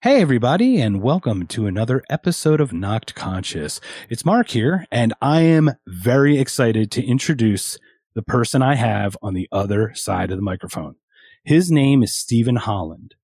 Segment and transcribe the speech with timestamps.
[0.00, 3.80] Hey, everybody, and welcome to another episode of Knocked Conscious.
[4.08, 7.76] It's Mark here, and I am very excited to introduce
[8.14, 10.94] the person I have on the other side of the microphone.
[11.42, 13.16] His name is Stephen Holland.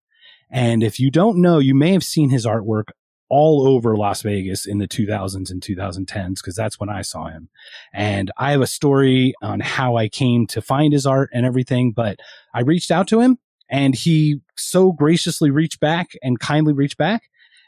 [0.50, 2.88] And if you don't know, you may have seen his artwork
[3.29, 7.50] all over Las Vegas in the 2000s and 2010s, because that's when I saw him.
[7.93, 11.93] And I have a story on how I came to find his art and everything,
[11.93, 12.18] but
[12.52, 13.38] I reached out to him
[13.71, 17.25] and he so graciously reached back and kindly reached back.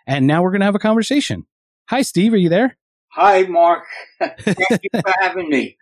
[0.07, 1.47] And now we're going to have a conversation.
[1.89, 2.33] Hi, Steve.
[2.33, 2.77] Are you there?
[3.17, 3.85] Hi, Mark.
[4.21, 5.77] Thank you for having me.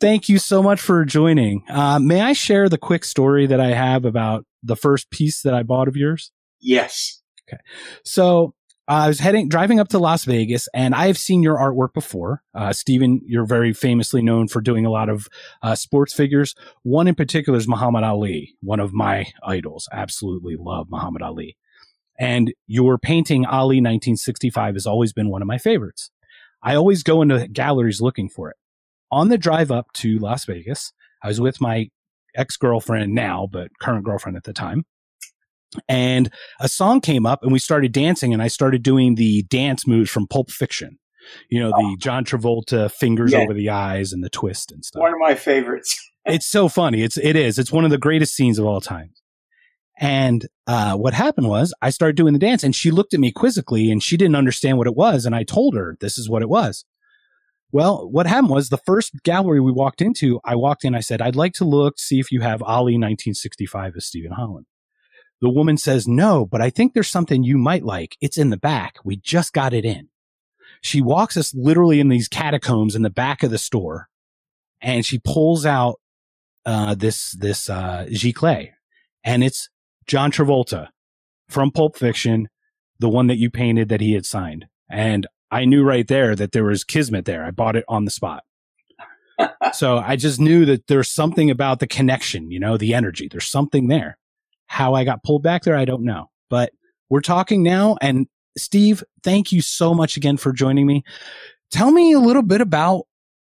[0.00, 1.64] Thank you so much for joining.
[1.68, 5.52] Uh, may I share the quick story that I have about the first piece that
[5.52, 6.30] I bought of yours?
[6.60, 7.22] Yes.
[7.48, 7.60] Okay.
[8.04, 8.54] So
[8.88, 12.44] I was heading, driving up to Las Vegas, and I have seen your artwork before.
[12.54, 15.26] Uh, Stephen, you're very famously known for doing a lot of
[15.60, 16.54] uh, sports figures.
[16.84, 19.88] One in particular is Muhammad Ali, one of my idols.
[19.90, 21.56] Absolutely love Muhammad Ali.
[22.16, 26.12] And your painting Ali 1965 has always been one of my favorites.
[26.62, 28.56] I always go into galleries looking for it.
[29.10, 30.92] On the drive up to Las Vegas,
[31.24, 31.90] I was with my
[32.36, 34.84] ex girlfriend now, but current girlfriend at the time
[35.88, 39.86] and a song came up and we started dancing and I started doing the dance
[39.86, 40.98] moves from Pulp Fiction.
[41.50, 41.96] You know, the oh.
[41.98, 43.40] John Travolta fingers yeah.
[43.40, 45.00] over the eyes and the twist and stuff.
[45.00, 45.98] One of my favorites.
[46.24, 47.02] it's so funny.
[47.02, 47.58] It's it is.
[47.58, 49.10] It's one of the greatest scenes of all time.
[49.98, 53.32] And uh, what happened was I started doing the dance and she looked at me
[53.32, 55.24] quizzically and she didn't understand what it was.
[55.24, 56.84] And I told her this is what it was.
[57.72, 61.20] Well, what happened was the first gallery we walked into, I walked in, I said,
[61.20, 64.66] I'd like to look, see if you have Ali 1965 as Stephen Holland.
[65.40, 68.16] The woman says, no, but I think there's something you might like.
[68.20, 68.96] It's in the back.
[69.04, 70.08] We just got it in.
[70.80, 74.08] She walks us literally in these catacombs in the back of the store
[74.80, 76.00] and she pulls out,
[76.64, 78.70] uh, this, this, uh, Giclée
[79.24, 79.68] and it's
[80.06, 80.88] John Travolta
[81.48, 82.48] from Pulp Fiction,
[82.98, 84.66] the one that you painted that he had signed.
[84.88, 87.44] And I knew right there that there was Kismet there.
[87.44, 88.44] I bought it on the spot.
[89.72, 93.28] so I just knew that there's something about the connection, you know, the energy.
[93.28, 94.18] There's something there.
[94.66, 96.30] How I got pulled back there, I don't know.
[96.50, 96.72] But
[97.08, 97.96] we're talking now.
[98.00, 101.04] And Steve, thank you so much again for joining me.
[101.70, 103.04] Tell me a little bit about,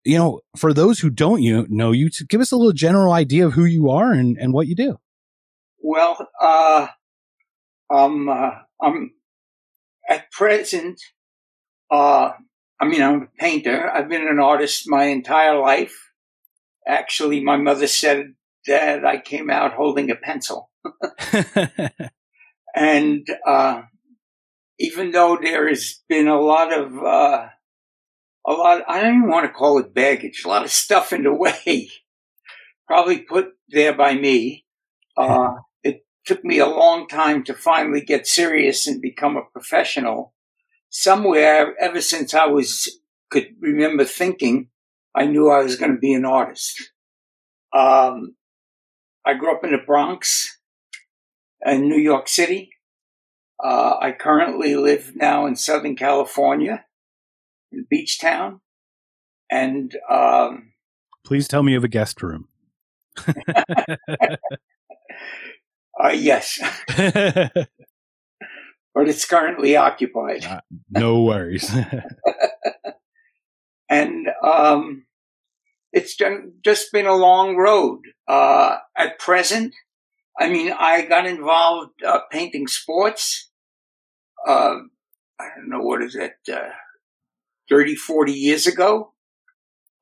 [0.04, 3.46] you know, for those who don't you know you, give us a little general idea
[3.46, 4.98] of who you are and, and what you do.
[5.78, 6.88] Well, uh,
[7.90, 8.50] um, uh,
[8.80, 9.12] I'm
[10.08, 11.00] at present,
[11.90, 12.32] uh,
[12.80, 13.90] I mean, I'm a painter.
[13.90, 15.94] I've been an artist my entire life.
[16.86, 18.34] Actually, my mother said
[18.66, 20.70] that I came out holding a pencil.
[22.74, 23.82] and uh,
[24.78, 27.48] even though there has been a lot of uh,
[28.46, 31.24] a lot, I don't even want to call it baggage, a lot of stuff in
[31.24, 31.90] the way,
[32.86, 34.64] probably put there by me.
[35.16, 40.34] Uh, it took me a long time to finally get serious and become a professional.
[40.88, 42.88] Somewhere, ever since I was
[43.30, 44.68] could remember thinking,
[45.14, 46.92] I knew I was going to be an artist.
[47.72, 48.36] Um,
[49.24, 50.55] I grew up in the Bronx
[51.64, 52.70] in New York City.
[53.62, 56.84] Uh, I currently live now in Southern California,
[57.72, 58.60] in Beach Town,
[59.50, 60.72] and um,
[61.24, 62.48] please tell me you have a guest room.
[65.98, 66.60] uh, yes,
[66.96, 70.44] but it's currently occupied.
[70.44, 71.74] Uh, no worries.
[73.88, 75.06] and um,
[75.92, 76.16] it's
[76.62, 78.00] just been a long road.
[78.28, 79.74] Uh, at present,
[80.38, 83.50] I mean, I got involved uh, painting sports.
[84.46, 84.76] Uh,
[85.40, 86.70] I don't know what is it, uh,
[87.68, 89.12] 30, 40 years ago.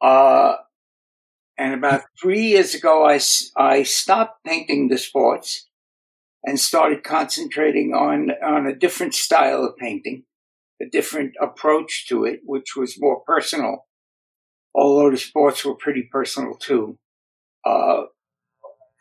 [0.01, 0.57] Uh,
[1.57, 3.21] and about three years ago, I,
[3.57, 5.69] I stopped painting the sports
[6.45, 10.25] and started concentrating on, on a different style of painting,
[10.83, 13.87] a different approach to it, which was more personal.
[14.75, 16.99] Although the sports were pretty personal too.
[17.65, 18.05] Uh,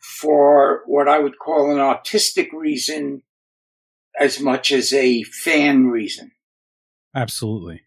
[0.04, 3.22] for what I would call an artistic reason
[4.20, 6.30] as much as a fan reason.
[7.16, 7.82] Absolutely.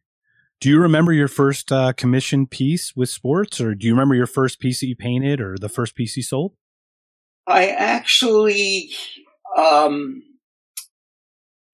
[0.59, 4.25] Do you remember your first uh, commission piece with sports, or do you remember your
[4.25, 6.53] first piece that you painted, or the first piece you sold?
[7.45, 8.89] I actually,
[9.55, 10.23] um,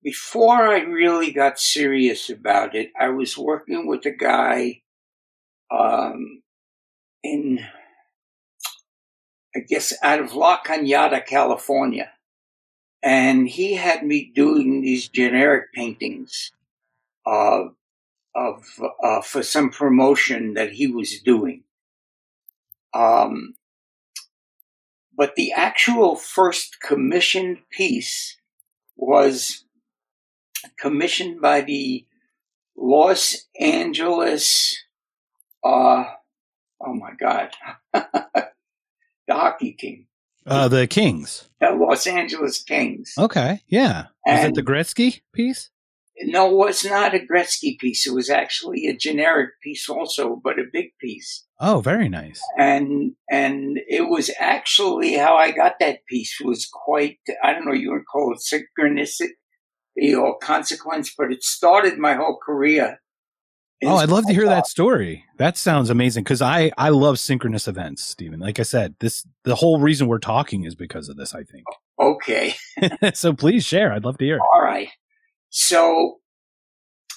[0.04, 4.82] before I really got serious about it, I was working with a guy
[5.72, 6.42] um,
[7.24, 7.66] in
[9.56, 12.12] I guess, out of La Cañada, California.
[13.02, 16.52] And he had me doing these generic paintings
[17.26, 17.66] uh,
[18.36, 18.64] of
[19.04, 21.64] uh, for some promotion that he was doing.
[22.94, 23.56] Um,
[25.16, 28.38] but the actual first commissioned piece
[28.96, 29.66] was
[30.80, 32.06] commissioned by the
[32.76, 34.78] Los Angeles,
[35.64, 36.06] uh,
[36.82, 37.52] oh my God,
[39.28, 40.08] the hockey team.
[40.46, 41.50] Uh, the Kings.
[41.62, 43.14] The Los Angeles Kings.
[43.18, 44.08] Okay, yeah.
[44.28, 45.70] Is it the Gretzky piece?
[46.22, 48.06] No, it was not a Gretzky piece.
[48.06, 51.46] It was actually a generic piece also, but a big piece.
[51.60, 52.42] Oh, very nice.
[52.58, 57.74] And and it was actually how I got that piece was quite I don't know
[57.74, 63.00] you would call it synchronicity or consequence, but it started my whole career.
[63.86, 65.26] Oh, I'd love to hear that story.
[65.38, 68.40] That sounds amazing because I I love synchronous events, Stephen.
[68.40, 71.34] Like I said, this the whole reason we're talking is because of this.
[71.34, 71.66] I think.
[72.00, 72.56] Okay.
[73.14, 73.94] so please share.
[73.94, 74.40] I'd love to hear.
[74.54, 74.90] All right.
[75.50, 76.20] So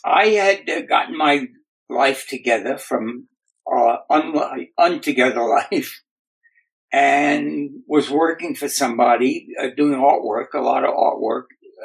[0.05, 1.47] I had uh, gotten my
[1.89, 3.29] life together from
[3.71, 6.03] uh, un- untogether life
[6.93, 11.45] and was working for somebody uh, doing artwork, a lot of artwork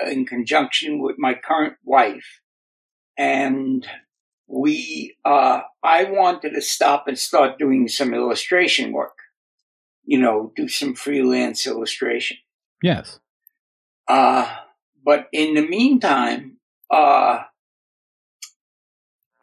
[0.10, 2.40] in conjunction with my current wife.
[3.18, 3.86] And
[4.52, 9.18] we, uh, I wanted to stop and start doing some illustration work,
[10.04, 12.38] you know, do some freelance illustration.
[12.84, 13.20] Yes.
[14.08, 14.54] Uh,
[15.04, 16.58] but in the meantime,
[16.90, 17.44] uh,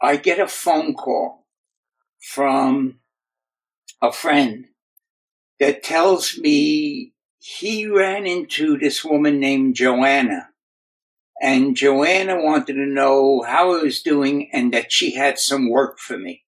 [0.01, 1.47] I get a phone call
[2.21, 2.99] from
[4.03, 4.67] a friend
[5.59, 10.48] that tells me he ran into this woman named Joanna.
[11.41, 15.99] And Joanna wanted to know how I was doing and that she had some work
[15.99, 16.45] for me.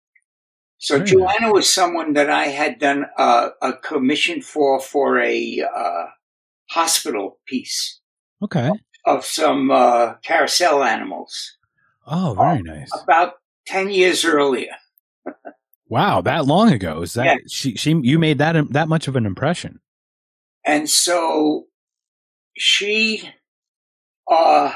[0.77, 1.53] So Very Joanna nice.
[1.53, 6.05] was someone that I had done a, a commission for for a uh,
[6.69, 7.99] hospital piece.
[8.41, 8.71] Okay
[9.05, 11.57] of some uh, carousel animals.
[12.05, 12.89] Oh, very nice.
[13.03, 13.33] About
[13.65, 14.75] ten years earlier.
[15.87, 17.01] wow, that long ago?
[17.01, 17.35] Is that yeah.
[17.47, 17.75] she?
[17.75, 19.79] She you made that that much of an impression?
[20.65, 21.65] And so
[22.57, 23.29] she,
[24.29, 24.73] uh,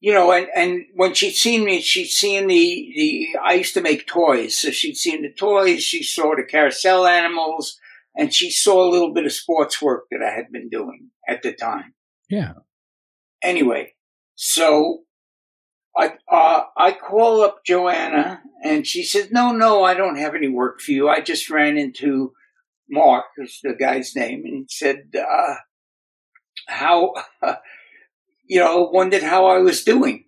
[0.00, 3.80] you know, and, and when she'd seen me, she'd seen the, the, I used to
[3.80, 4.58] make toys.
[4.58, 7.78] So she'd seen the toys, she saw the carousel animals,
[8.14, 11.42] and she saw a little bit of sports work that I had been doing at
[11.42, 11.94] the time.
[12.28, 12.52] Yeah.
[13.42, 13.94] Anyway,
[14.34, 15.04] so
[15.96, 20.48] I uh, I call up Joanna and she says, "No, no, I don't have any
[20.48, 21.08] work for you.
[21.08, 22.32] I just ran into
[22.88, 25.54] Mark, is the guy's name, and said uh,
[26.66, 27.14] how
[28.46, 30.24] you know wondered how I was doing."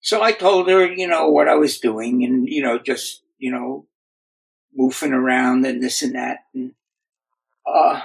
[0.00, 3.50] So I told her, you know, what I was doing, and you know, just you
[3.50, 3.86] know,
[4.74, 6.72] moving around and this and that, and
[7.66, 8.00] uh,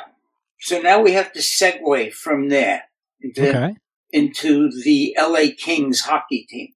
[0.59, 2.83] so now we have to segue from there
[3.21, 3.75] into, okay.
[4.11, 6.69] into the LA Kings hockey team.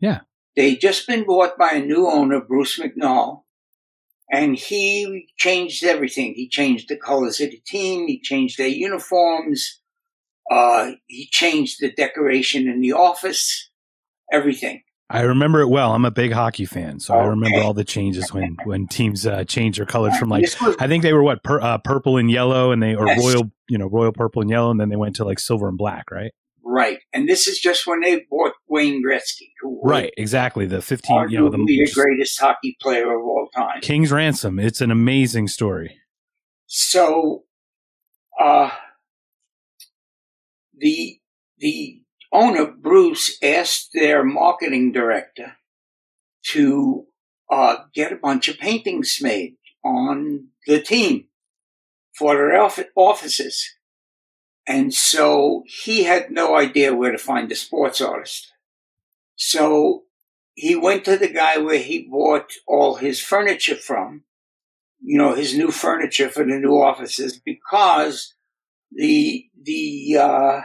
[0.00, 0.20] Yeah.
[0.56, 3.42] They just been bought by a new owner, Bruce McNall,
[4.30, 6.34] and he changed everything.
[6.34, 8.08] He changed the colors of the team.
[8.08, 9.80] He changed their uniforms.
[10.50, 13.70] Uh, he changed the decoration in the office.
[14.32, 14.82] Everything.
[15.10, 15.94] I remember it well.
[15.94, 17.24] I'm a big hockey fan, so okay.
[17.24, 20.76] I remember all the changes when when teams uh, change their colors from like was,
[20.78, 23.18] I think they were what per, uh, purple and yellow, and they or yes.
[23.18, 25.78] royal, you know, royal purple and yellow, and then they went to like silver and
[25.78, 26.32] black, right?
[26.62, 29.48] Right, and this is just when they bought Wayne Gretzky,
[29.82, 30.12] right?
[30.18, 34.58] Exactly, the 15, you know, the, the greatest hockey player of all time, King's Ransom.
[34.58, 35.96] It's an amazing story.
[36.66, 37.44] So,
[38.38, 38.68] uh,
[40.78, 41.20] the
[41.58, 42.02] the
[42.32, 45.56] owner, Bruce, asked their marketing director
[46.52, 47.06] to
[47.50, 51.24] uh, get a bunch of paintings made on the team
[52.16, 52.60] for their
[52.96, 53.74] offices.
[54.66, 58.52] And so he had no idea where to find a sports artist.
[59.36, 60.04] So
[60.54, 64.24] he went to the guy where he bought all his furniture from,
[65.00, 68.34] you know, his new furniture for the new offices because
[68.92, 70.60] the, the, uh,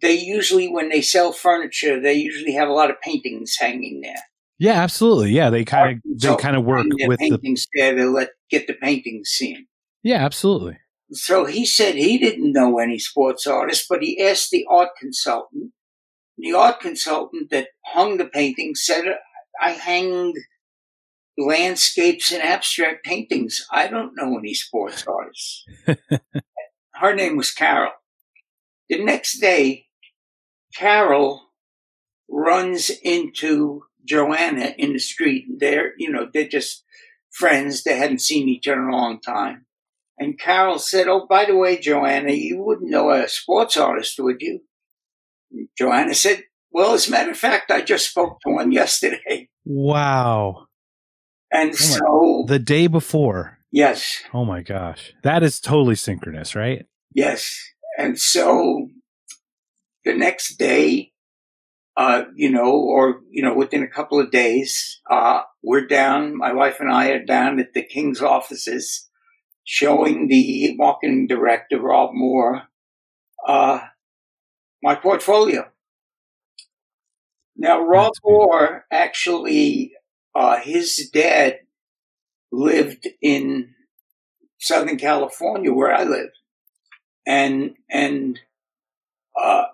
[0.00, 4.22] they usually, when they sell furniture, they usually have a lot of paintings hanging there.
[4.62, 5.32] Yeah, absolutely.
[5.32, 7.80] Yeah, they kind of they kind of work with paintings the...
[7.80, 9.66] there to let get the paintings seen.
[10.04, 10.78] Yeah, absolutely.
[11.10, 15.72] So he said he didn't know any sports artists, but he asked the art consultant.
[16.38, 19.04] The art consultant that hung the painting said,
[19.60, 20.36] "I hanged
[21.36, 23.66] landscapes and abstract paintings.
[23.72, 25.64] I don't know any sports artists."
[26.94, 27.92] Her name was Carol.
[28.88, 29.86] The next day,
[30.74, 31.42] Carol
[32.28, 35.46] runs into Joanna in the street.
[35.58, 36.84] They're, you know, they're just
[37.30, 37.82] friends.
[37.82, 39.66] They hadn't seen each other in a long time.
[40.18, 44.40] And Carol said, Oh, by the way, Joanna, you wouldn't know a sports artist, would
[44.40, 44.60] you?
[45.50, 49.48] And Joanna said, Well, as a matter of fact, I just spoke to one yesterday.
[49.64, 50.66] Wow.
[51.52, 52.44] And oh so.
[52.46, 53.58] The day before.
[53.72, 54.22] Yes.
[54.34, 55.14] Oh my gosh.
[55.22, 56.84] That is totally synchronous, right?
[57.14, 57.58] Yes.
[57.98, 58.88] And so
[60.04, 61.12] the next day,
[61.96, 66.52] uh, you know, or, you know, within a couple of days, uh, we're down, my
[66.52, 69.08] wife and I are down at the King's offices
[69.64, 72.62] showing the marketing director, Rob Moore,
[73.46, 73.80] uh,
[74.82, 75.66] my portfolio.
[77.56, 79.92] Now, Rob Moore actually,
[80.34, 81.58] uh, his dad
[82.52, 83.74] lived in
[84.58, 86.30] Southern California where I live.
[87.26, 88.38] And, and,
[89.40, 89.64] uh,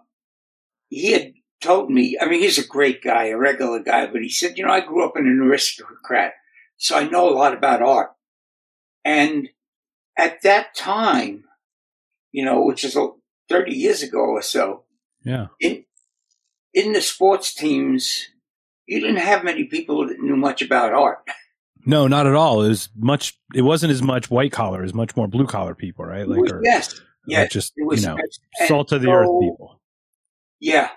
[0.89, 4.31] he had told me, I mean, he's a great guy, a regular guy, but he
[4.31, 6.35] said, you know, I grew up in an aristocrat,
[6.77, 8.13] so I know a lot about art.
[9.05, 9.49] And
[10.17, 11.45] at that time,
[12.33, 12.97] you know, which is
[13.49, 14.85] 30 years ago or so,
[15.25, 15.49] yeah.
[15.61, 15.85] In,
[16.73, 18.29] in the sports teams,
[18.87, 21.19] you didn't have many people that knew much about art.
[21.89, 22.63] No, not at all.
[22.63, 23.41] It was much.
[23.55, 24.81] It wasn't as much white collar.
[24.81, 26.29] It was much more blue collar people, right?
[26.29, 28.19] Like, or, yes, yes, just you know,
[28.67, 29.81] salt of the so, earth people.
[30.61, 30.91] Yeah,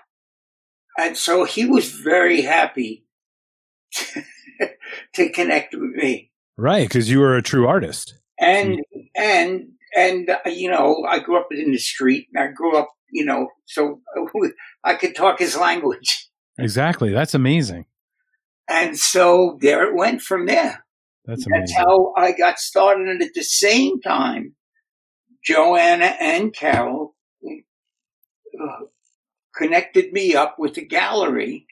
[0.98, 3.06] and so he was very happy
[5.14, 6.30] to connect with me.
[6.58, 8.14] Right, because you were a true artist.
[8.38, 8.78] And
[9.16, 12.90] and and uh, you know, I grew up in the street, and I grew up,
[13.10, 14.02] you know, so
[14.84, 16.28] I could talk his language.
[16.58, 17.86] Exactly, that's amazing.
[18.72, 20.84] And so there it went from there.
[21.26, 21.46] That's.
[21.52, 23.08] That's how I got started.
[23.08, 24.54] And at the same time,
[25.44, 27.14] Joanna and Carol
[27.44, 28.86] uh,
[29.54, 31.66] connected me up with a gallery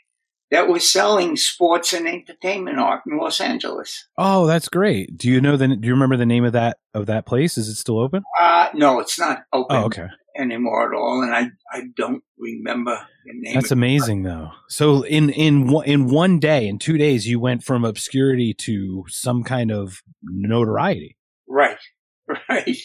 [0.50, 4.08] that was selling sports and entertainment art in Los Angeles.
[4.18, 5.16] Oh, that's great.
[5.16, 5.68] Do you know the?
[5.68, 7.56] Do you remember the name of that of that place?
[7.56, 8.22] Is it still open?
[8.38, 9.76] Uh no, it's not open.
[9.76, 10.06] Oh, okay.
[10.38, 13.54] Anymore at all, and I I don't remember the name.
[13.54, 14.50] That's amazing, though.
[14.68, 19.44] So in in in one day, in two days, you went from obscurity to some
[19.44, 21.16] kind of notoriety.
[21.48, 21.78] Right,
[22.48, 22.76] right.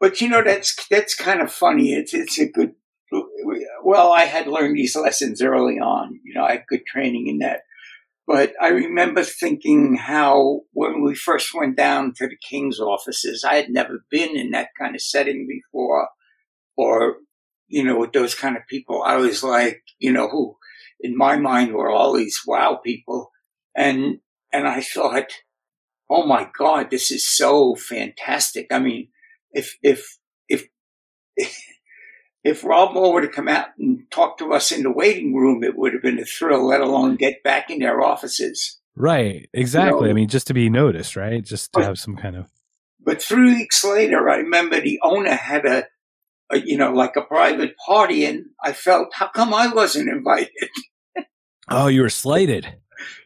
[0.00, 1.92] But you know that's that's kind of funny.
[1.94, 2.74] It's it's a good
[3.84, 6.18] well, I had learned these lessons early on.
[6.24, 7.60] You know, I had good training in that.
[8.26, 13.54] But I remember thinking how when we first went down to the King's offices, I
[13.54, 16.08] had never been in that kind of setting before
[16.76, 17.16] or,
[17.68, 19.02] you know, with those kind of people.
[19.02, 20.56] I was like, you know, who
[21.00, 23.30] in my mind were all these wow people.
[23.76, 24.20] And,
[24.52, 25.30] and I thought,
[26.08, 28.68] oh my God, this is so fantastic.
[28.70, 29.08] I mean,
[29.52, 30.18] if, if,
[30.48, 30.68] if,
[32.44, 35.64] if Rob Moore were to come out and talk to us in the waiting room,
[35.64, 38.80] it would have been a thrill, let alone get back in their offices.
[38.94, 39.98] Right, exactly.
[39.98, 41.44] You know, I mean, just to be noticed, right?
[41.44, 42.48] Just to but, have some kind of.
[43.00, 45.86] But three weeks later, I remember the owner had a,
[46.52, 50.50] you know, like a private party, and I felt, how come I wasn't invited?
[51.70, 52.66] oh, you were slated.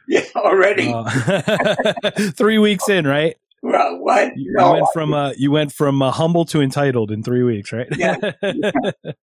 [0.09, 0.93] yeah, already.
[0.93, 3.37] Uh, three weeks in, right?
[3.63, 4.33] Well, what?
[4.37, 7.73] You no, went from uh, you went from uh, humble to entitled in three weeks,
[7.73, 7.89] right?
[7.95, 8.17] Yeah.
[8.43, 8.93] yeah.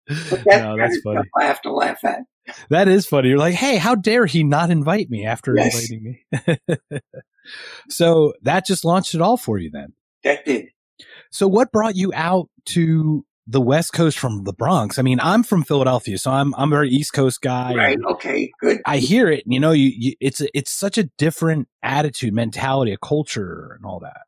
[0.08, 1.28] That no, that's funny.
[1.40, 2.22] I have to laugh at.
[2.70, 3.30] That is funny.
[3.30, 5.90] You're like, hey, how dare he not invite me after yes.
[5.90, 7.00] inviting me?
[7.90, 9.94] so that just launched it all for you, then.
[10.24, 10.68] That did.
[11.32, 14.98] So what brought you out to the West Coast from the Bronx.
[14.98, 17.76] I mean, I'm from Philadelphia, so I'm I'm a very East Coast guy.
[17.76, 18.00] Right.
[18.12, 18.52] Okay.
[18.60, 18.82] Good.
[18.86, 19.44] I hear it.
[19.46, 23.86] You know, you, you it's a, it's such a different attitude, mentality, a culture, and
[23.86, 24.22] all that.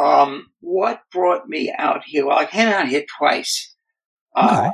[0.00, 2.26] Um, what brought me out here?
[2.26, 3.74] Well, I came out here twice.
[4.34, 4.70] Uh,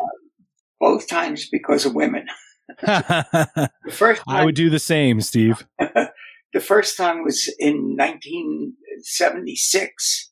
[0.81, 2.27] both times because of women.
[2.83, 5.67] the first time, I would do the same, Steve.
[5.79, 10.31] the first time was in 1976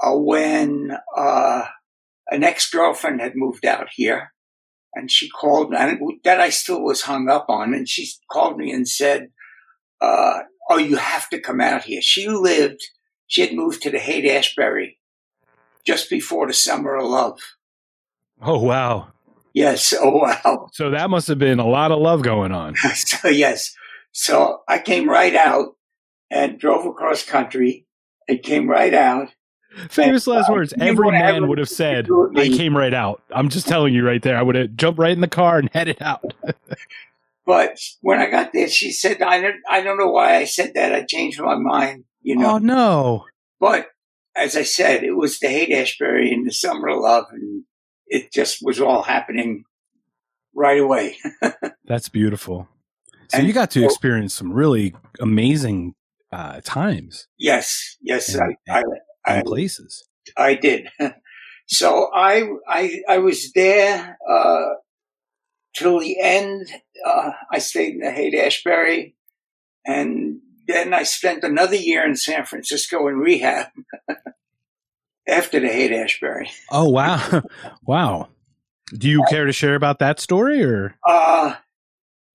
[0.00, 1.66] uh, when uh,
[2.30, 4.32] an ex girlfriend had moved out here
[4.96, 7.74] and she called me, and that I still was hung up on.
[7.74, 9.28] And she called me and said,
[10.00, 12.00] uh, Oh, you have to come out here.
[12.02, 12.80] She lived,
[13.26, 14.98] she had moved to the Haight Ashbury
[15.84, 17.38] just before the summer of love.
[18.40, 19.08] Oh, wow.
[19.54, 19.94] Yes.
[20.02, 20.68] Oh, wow.
[20.72, 22.74] So that must have been a lot of love going on.
[22.94, 23.72] so, yes.
[24.12, 25.76] So I came right out
[26.30, 27.86] and drove across country
[28.26, 29.28] and came right out
[29.88, 30.72] Famous last words.
[30.80, 33.22] Every man would have said, I came right out.
[33.30, 34.36] I'm just telling you right there.
[34.36, 36.34] I would have jumped right in the car and headed out.
[37.44, 40.72] but when I got there, she said, I don't, I don't know why I said
[40.74, 40.94] that.
[40.94, 42.52] I changed my mind, you know.
[42.52, 43.24] Oh, no.
[43.60, 43.88] But
[44.36, 47.64] as I said, it was the Haight Ashbury in the summer of love, and
[48.06, 49.64] it just was all happening
[50.54, 51.16] right away.
[51.84, 52.68] That's beautiful.
[53.28, 55.94] So and you got to experience some really amazing
[56.32, 57.26] uh, times.
[57.38, 58.82] Yes, yes, and, I, I,
[59.26, 60.04] I, places.
[60.36, 60.88] I did.
[61.68, 64.66] So I I I was there uh,
[65.74, 66.68] till the end.
[67.04, 69.16] Uh, I stayed in the Haight Ashbury,
[69.84, 73.66] and then I spent another year in San Francisco in rehab
[75.28, 76.50] after the Haight Ashbury.
[76.70, 77.42] Oh wow,
[77.84, 78.28] wow!
[78.94, 81.56] Do you care to share about that story, or Uh,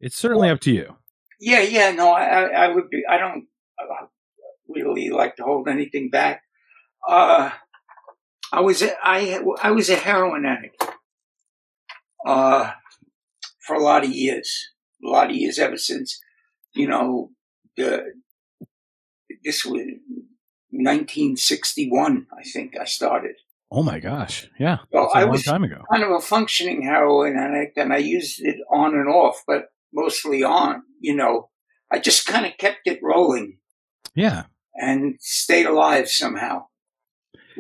[0.02, 0.98] it's certainly up to you?
[1.40, 3.48] yeah, yeah, no, I, I, I would be, I don't
[3.82, 4.08] uh,
[4.68, 6.44] really like to hold anything back.
[7.08, 7.52] Uh,
[8.54, 10.84] I was, a, I, I was a heroin addict,
[12.26, 12.72] uh,
[13.66, 14.70] for a lot of years,
[15.04, 16.20] a lot of years ever since,
[16.74, 17.32] you know,
[17.78, 18.04] the,
[19.44, 19.82] this was
[20.72, 23.36] 1961, I think I started.
[23.72, 25.82] Oh my gosh, yeah, Well, that's a I long was time ago.
[25.90, 30.44] kind of a functioning heroin addict and I used it on and off, but mostly
[30.44, 31.50] on, you know,
[31.90, 33.60] I just kind of kept it rolling
[34.14, 34.44] Yeah.
[34.76, 36.66] and stayed alive somehow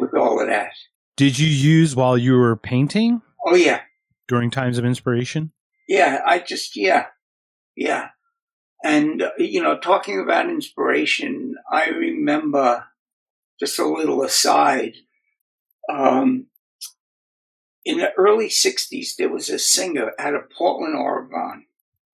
[0.01, 0.71] with all of that.
[1.15, 3.81] Did you use while you were painting Oh yeah.
[4.27, 5.51] during times of inspiration?
[5.87, 6.21] Yeah.
[6.25, 7.07] I just, yeah.
[7.75, 8.09] Yeah.
[8.83, 12.85] And, uh, you know, talking about inspiration, I remember
[13.59, 14.93] just a little aside.
[15.89, 16.47] Um,
[17.85, 21.65] in the early 60s, there was a singer out of Portland, Oregon,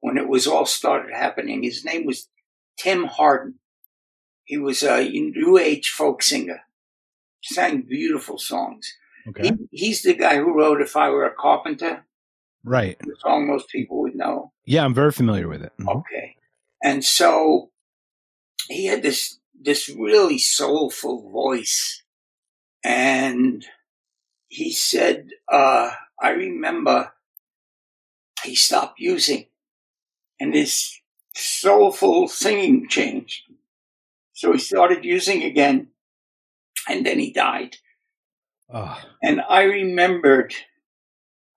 [0.01, 1.63] when it was all started happening.
[1.63, 2.27] His name was
[2.77, 3.55] Tim Hardin.
[4.43, 6.61] He was a new age folk singer,
[7.47, 8.93] sang beautiful songs.
[9.29, 9.51] Okay.
[9.71, 12.05] He, he's the guy who wrote If I Were a Carpenter,
[12.63, 12.97] right.
[12.99, 14.51] the song most people would know.
[14.65, 15.73] Yeah, I'm very familiar with it.
[15.79, 15.97] Mhm.
[15.97, 16.35] Okay.
[16.83, 17.71] And so
[18.69, 22.03] he had this this really soulful voice.
[22.83, 23.65] And
[24.49, 27.11] he said, uh, I remember
[28.43, 29.47] he stopped using
[30.39, 30.99] and his
[31.35, 33.43] soulful singing changed.
[34.33, 35.87] So he started using again
[36.89, 37.77] and then he died.
[38.73, 40.53] Oh, And I remembered,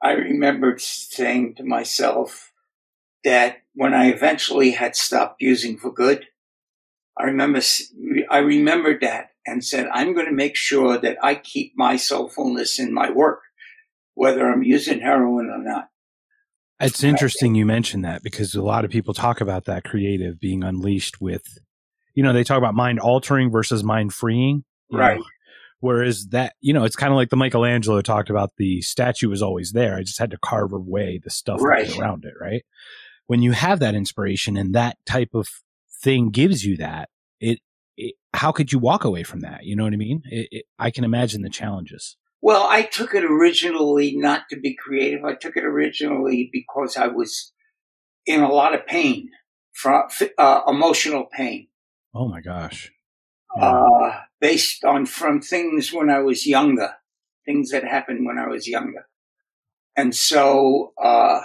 [0.02, 2.52] I remembered saying to myself
[3.24, 6.26] that when I eventually had stopped using for good,
[7.18, 7.60] I remember,
[8.30, 12.78] I remembered that and said, I'm going to make sure that I keep my soulfulness
[12.78, 13.40] in my work,
[14.14, 15.88] whether I'm using heroin or not.
[16.80, 20.62] it's interesting you mentioned that because a lot of people talk about that creative being
[20.62, 21.42] unleashed with,
[22.14, 24.64] you know, they talk about mind altering versus mind freeing.
[24.90, 25.20] You know, Right.
[25.80, 29.40] Whereas that, you know, it's kind of like the Michelangelo talked about the statue was
[29.40, 29.96] always there.
[29.96, 31.88] I just had to carve away the stuff Right.
[31.98, 32.64] around it, right?
[33.26, 35.48] When you have that inspiration and that type of
[36.02, 37.08] thing gives you that,
[37.40, 37.60] it,
[37.96, 39.64] it how could you walk away from that?
[39.64, 40.22] You know what I mean?
[40.26, 42.16] It, it, I can imagine the challenges.
[42.42, 45.24] Well, I took it originally not to be creative.
[45.24, 47.52] I took it originally because I was
[48.26, 49.30] in a lot of pain,
[49.72, 51.68] from uh, emotional pain.
[52.14, 52.92] Oh my gosh.
[53.58, 56.94] Uh, based on from things when I was younger,
[57.44, 59.06] things that happened when I was younger.
[59.96, 61.40] And so, uh,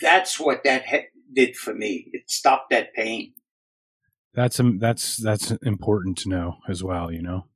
[0.00, 2.08] that's what that he- did for me.
[2.12, 3.34] It stopped that pain,
[4.34, 7.10] That's um, that's that's important to know as well.
[7.12, 7.46] You know.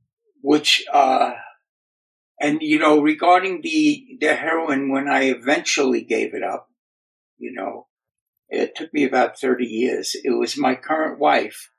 [0.40, 1.32] which, uh,
[2.40, 6.68] and you know, regarding the, the heroin, when I eventually gave it up,
[7.36, 7.86] you know,
[8.48, 10.14] it took me about 30 years.
[10.24, 11.70] It was my current wife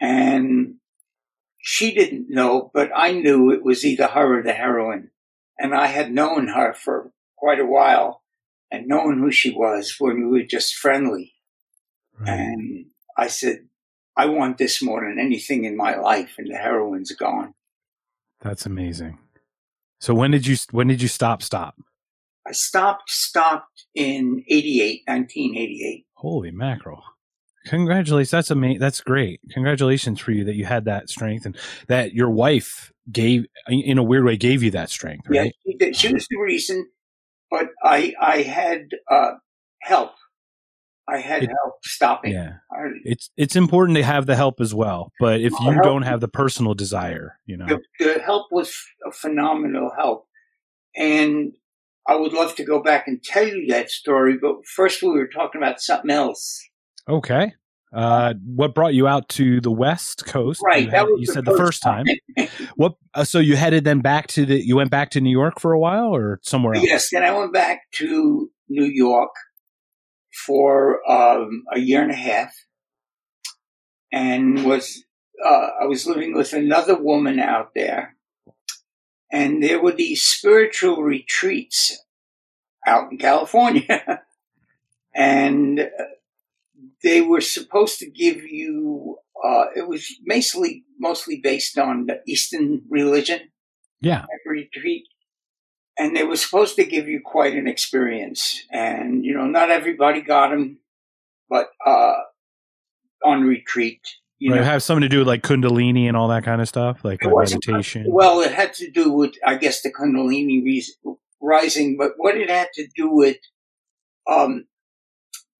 [0.00, 0.74] and
[1.58, 5.10] she didn't know, but I knew it was either her or the heroin.
[5.58, 8.22] And I had known her for quite a while
[8.70, 11.34] and known who she was when we were just friendly.
[12.24, 13.66] And I said,
[14.16, 17.54] I want this more than anything in my life, and the heroin's gone.
[18.40, 19.18] That's amazing.
[20.00, 21.42] So when did you when did you stop?
[21.42, 21.74] Stop.
[22.46, 26.06] I stopped, stopped in 88, 1988.
[26.14, 27.02] Holy mackerel!
[27.66, 28.30] Congratulations.
[28.30, 28.78] That's amazing.
[28.80, 29.40] That's great.
[29.50, 31.56] Congratulations for you that you had that strength and
[31.88, 35.26] that your wife gave, in a weird way, gave you that strength.
[35.30, 35.52] Yeah, Right.
[35.80, 36.86] she, she was the reason,
[37.50, 39.32] but I, I had, uh,
[39.82, 40.12] help.
[41.08, 42.32] I had It- help stopping.
[42.32, 42.54] Yeah.
[42.72, 45.12] I, It's it's important to have the help as well.
[45.20, 47.66] But if you help- don't have the personal desire, you know.
[47.66, 48.76] the, the help was
[49.06, 50.26] a phenomenal help.
[50.96, 51.52] And
[52.08, 55.28] I would love to go back and tell you that story, but first we were
[55.28, 56.60] talking about something else.
[57.08, 57.52] Okay.
[57.92, 60.60] Uh, what brought you out to the West Coast?
[60.62, 62.04] Right, You, that had- was you the said the first first time.
[62.76, 62.94] What?
[63.14, 64.60] Uh, so you headed then back to the?
[64.64, 66.84] You went back to New York for a while, or somewhere else?
[66.84, 69.30] Yes, then I went back to New York
[70.46, 72.52] for um, a year and a half,
[74.12, 75.02] and was
[75.42, 78.16] uh, I was living with another woman out there,
[79.32, 81.98] and there were these spiritual retreats
[82.86, 84.22] out in California,
[85.14, 85.84] and uh,
[87.02, 89.18] they were supposed to give you.
[89.44, 93.40] Uh, it was mostly mostly based on the Eastern religion
[94.00, 94.24] Yeah.
[94.46, 95.04] retreat.
[95.98, 98.62] And they were supposed to give you quite an experience.
[98.70, 100.78] And, you know, not everybody got them,
[101.48, 102.14] but, uh,
[103.24, 104.00] on retreat,
[104.38, 106.68] you Right, know, have something to do with like Kundalini and all that kind of
[106.68, 108.04] stuff, like It meditation.
[108.08, 110.82] well, it had to do with, I guess, the Kundalini
[111.40, 113.38] rising, but what it had to do with,
[114.30, 114.66] um,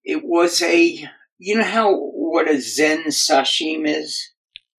[0.04, 4.32] it was a, you know how, what a Zen sesshin is?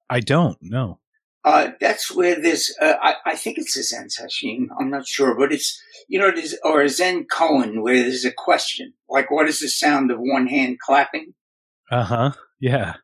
[0.10, 1.00] I don't know.
[1.43, 2.76] Uh, that's where this.
[2.82, 4.67] Uh, I, I, think it's a Zen sesshin.
[4.78, 8.34] I'm not sure, but it's, you know, there's, or a Zen koan where there's a
[8.34, 11.36] question, like what is the sound of one hand clapping?
[11.89, 12.32] Uh huh.
[12.60, 12.96] Yeah.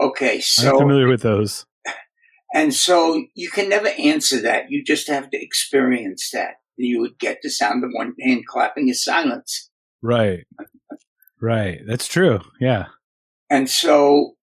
[0.00, 0.40] Okay.
[0.40, 1.66] So I'm familiar with those.
[2.56, 4.70] And so you can never answer that.
[4.70, 6.54] You just have to experience that.
[6.76, 9.70] You would get the sound of one hand clapping is silence.
[10.02, 10.46] Right.
[11.40, 11.80] Right.
[11.84, 12.42] That's true.
[12.60, 12.86] Yeah.
[13.54, 14.34] And so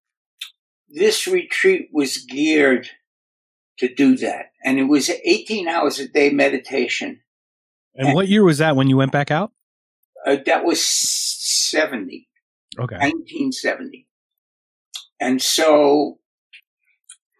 [0.88, 2.88] this retreat was geared
[3.78, 4.52] to do that.
[4.64, 7.20] And it was 18 hours a day meditation.
[7.94, 9.52] And, and what year was that when you went back out?
[10.26, 12.26] Uh, that was 70.
[12.78, 12.94] Okay.
[12.94, 14.08] 1970.
[15.20, 16.18] And so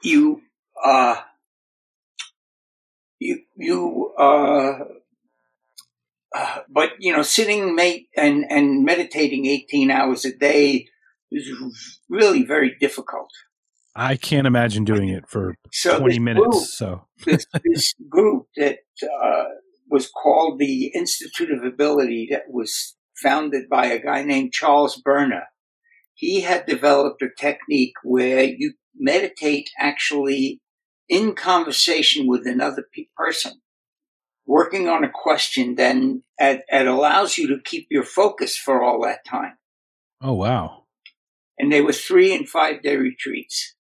[0.03, 0.43] you
[0.85, 1.23] uh,
[3.19, 4.79] you you uh,
[6.37, 10.89] uh, but you know sitting mate and and meditating 18 hours a day
[11.33, 13.31] is really very difficult
[13.95, 18.79] i can't imagine doing it for so 20 minutes group, so this, this, group that
[19.03, 19.45] uh,
[19.91, 25.45] was called the institute of ability that was founded by a guy named charles berner
[26.15, 30.61] he had developed a technique where you meditate actually
[31.09, 32.85] in conversation with another
[33.17, 33.61] person,
[34.47, 39.25] working on a question, then it allows you to keep your focus for all that
[39.27, 39.57] time.
[40.21, 40.82] Oh, wow.
[41.59, 43.75] And they were three and five day retreats.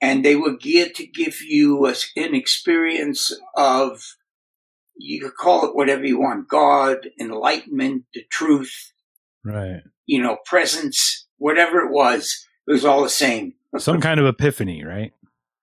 [0.00, 4.00] And they were geared to give you a, an experience of,
[4.96, 8.92] you could call it whatever you want God, enlightenment, the truth.
[9.44, 9.82] Right.
[10.06, 13.54] You know, presence, whatever it was, it was all the same.
[13.76, 15.12] Some kind of epiphany, right?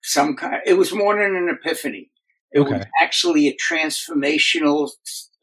[0.05, 0.61] some kind.
[0.65, 2.11] It was more than an epiphany.
[2.51, 2.77] It okay.
[2.77, 4.89] was actually a transformational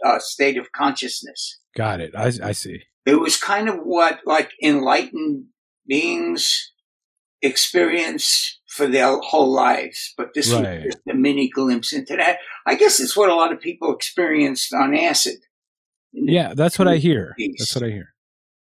[0.06, 1.58] uh, state of consciousness.
[1.76, 2.14] Got it.
[2.16, 2.82] I, I see.
[3.04, 5.46] It was kind of what like enlightened
[5.86, 6.72] beings
[7.42, 10.84] experience for their whole lives, but this right.
[10.84, 12.38] was just a mini glimpse into that.
[12.66, 15.36] I guess it's what a lot of people experienced on acid.
[16.12, 17.34] Yeah, that's what I hear.
[17.58, 18.14] That's what I hear.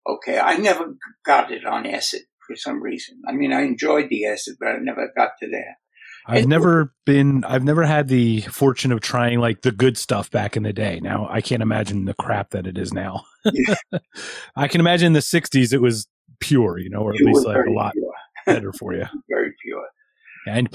[0.08, 3.20] Okay, I never got it on acid for some reason.
[3.26, 5.76] I mean, I enjoyed the acid, but I never got to that.
[6.28, 10.30] I've and, never been, I've never had the fortune of trying like the good stuff
[10.30, 10.98] back in the day.
[11.00, 13.24] Now I can't imagine the crap that it is now.
[13.44, 13.76] Yeah.
[14.56, 16.08] I can imagine in the 60s it was
[16.40, 17.94] pure, you know, or at least like a lot
[18.44, 19.04] better for you.
[19.28, 19.86] very pure.
[20.46, 20.68] And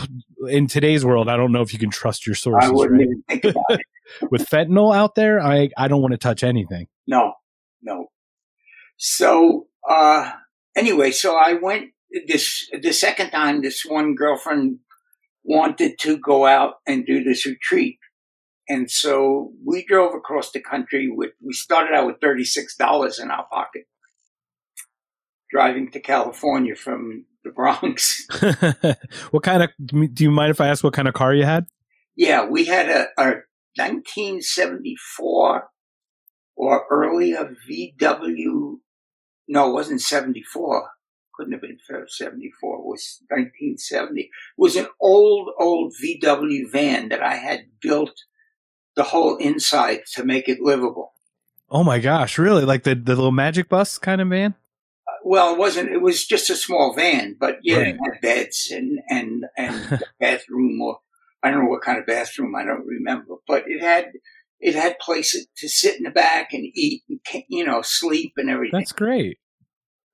[0.50, 2.70] in today's world, I don't know if you can trust your sources.
[2.70, 3.08] I wouldn't right?
[3.08, 3.82] even think about it.
[4.30, 6.88] With fentanyl out there, I, I don't want to touch anything.
[7.08, 7.34] No,
[7.82, 8.08] no.
[8.98, 10.32] So, uh,
[10.76, 11.92] anyway, so I went
[12.28, 13.62] this the second time.
[13.62, 14.80] This one girlfriend
[15.44, 17.98] wanted to go out and do this retreat,
[18.68, 21.10] and so we drove across the country.
[21.10, 23.84] With we started out with thirty six dollars in our pocket,
[25.52, 28.26] driving to California from the Bronx.
[29.32, 29.70] what kind of?
[29.86, 31.68] Do you mind if I ask what kind of car you had?
[32.16, 33.42] Yeah, we had a, a
[33.76, 35.70] 1974
[36.56, 38.78] or earlier VW
[39.52, 40.90] no, it wasn't 74.
[41.36, 42.78] Couldn't have been 74.
[42.78, 44.22] It was 1970.
[44.22, 48.14] It was an old, old VW van that I had built
[48.96, 51.12] the whole inside to make it livable.
[51.70, 52.64] Oh my gosh, really?
[52.64, 54.56] Like the, the little magic bus kind of van?
[55.24, 55.92] Well, it wasn't.
[55.92, 57.96] It was just a small van, but yeah, right.
[57.96, 61.00] it had beds and and and bathroom, or
[61.44, 62.56] I don't know what kind of bathroom.
[62.56, 64.12] I don't remember, but it had
[64.60, 68.50] it had places to sit in the back and eat, and you know, sleep and
[68.50, 68.80] everything.
[68.80, 69.40] That's great.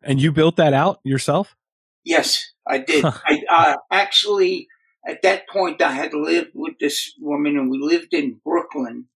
[0.02, 1.56] And you built that out yourself?
[2.04, 3.04] Yes, I did.
[3.06, 4.68] I uh, actually,
[5.06, 9.08] at that point, I had lived with this woman, and we lived in Brooklyn,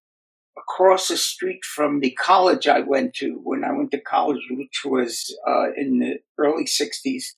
[0.62, 4.82] across the street from the college I went to when I went to college, which
[4.86, 7.34] was uh, in the early '60s,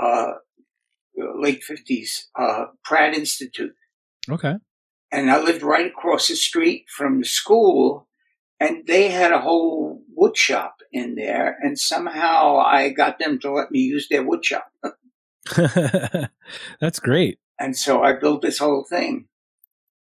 [0.00, 0.32] uh,
[1.16, 3.74] late '50s, uh, Pratt Institute.
[4.30, 4.54] Okay.
[5.10, 8.08] And I lived right across the street from the school,
[8.60, 13.52] and they had a whole wood shop in there, and somehow I got them to
[13.52, 14.70] let me use their wood shop.
[16.80, 17.38] That's great.
[17.58, 19.28] And so I built this whole thing.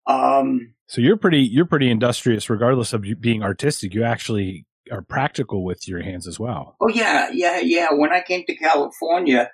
[0.08, 3.94] Um, so you're pretty you're pretty industrious, regardless of being artistic.
[3.94, 6.78] You actually are practical with your hands as well.
[6.82, 7.88] Oh yeah, yeah, yeah.
[7.92, 9.52] When I came to California,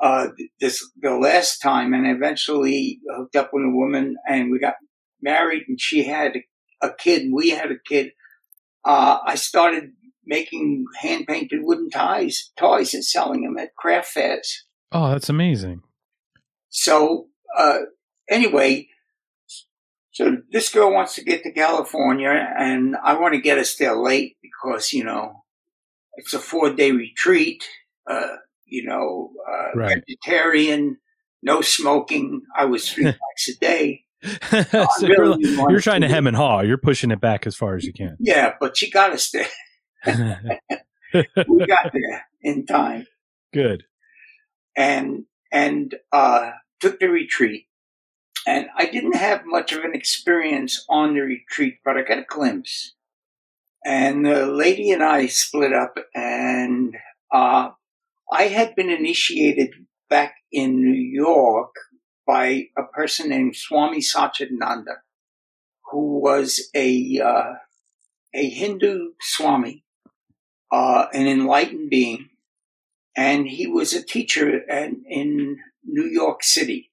[0.00, 0.28] uh,
[0.60, 4.74] this the last time, and eventually hooked up with a woman, and we got
[5.20, 6.36] married, and she had
[6.80, 8.12] a kid, and we had a kid.
[8.84, 9.90] Uh, I started
[10.24, 14.64] making hand painted wooden ties, toys, and selling them at craft fairs.
[14.92, 15.82] Oh, that's amazing.
[16.68, 17.26] So,
[17.58, 17.80] uh,
[18.28, 18.88] anyway,
[20.20, 23.96] So this girl wants to get to California, and I want to get us there
[23.96, 25.44] late because you know
[26.16, 27.64] it's a four day retreat.
[28.06, 30.02] Uh, you know, uh, Right.
[30.06, 30.98] vegetarian,
[31.42, 32.42] no smoking.
[32.54, 34.04] I was three packs a day.
[34.22, 36.60] so I you're, you're trying to to- hem and haw.
[36.60, 38.18] You're pushing it back as far as you can.
[38.20, 39.48] Yeah, but she got us there.
[41.14, 43.06] we got there in time.
[43.54, 43.84] Good.
[44.76, 47.64] and and uh, took the retreat.
[48.46, 52.24] And I didn't have much of an experience on the retreat, but I got a
[52.26, 52.94] glimpse.
[53.84, 56.96] And the lady and I split up, and
[57.32, 57.70] uh,
[58.32, 59.70] I had been initiated
[60.08, 61.74] back in New York
[62.26, 64.98] by a person named Swami Satchidananda,
[65.90, 67.54] who was a uh,
[68.34, 69.84] a Hindu Swami,
[70.70, 72.30] uh, an enlightened being
[73.16, 76.89] and he was a teacher in, in New York City.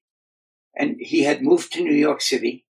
[0.78, 2.64] And he had moved to New York City,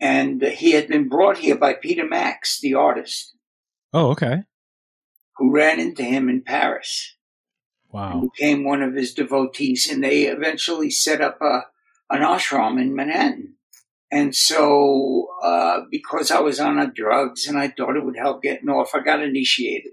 [0.00, 3.34] and he had been brought here by Peter Max, the artist,
[3.92, 4.44] Oh, okay.
[5.36, 7.16] who ran into him in Paris
[7.90, 8.30] Wow.
[8.32, 9.90] became one of his devotees.
[9.90, 11.66] And they eventually set up a,
[12.10, 13.54] an ashram in Manhattan.
[14.10, 18.70] And so, uh, because I was on drugs and I thought it would help getting
[18.70, 19.92] off, I got initiated.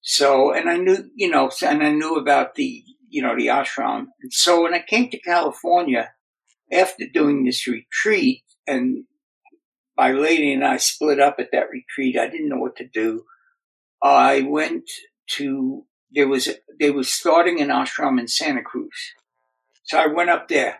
[0.00, 4.06] So, and I knew, you know, and I knew about the, you know, the ashram.
[4.22, 6.12] And so when I came to California
[6.72, 9.04] after doing this retreat and
[9.98, 13.24] my lady and I split up at that retreat, I didn't know what to do.
[14.02, 14.90] I went
[15.32, 16.48] to, there was,
[16.80, 19.12] they were starting an ashram in Santa Cruz.
[19.84, 20.78] So I went up there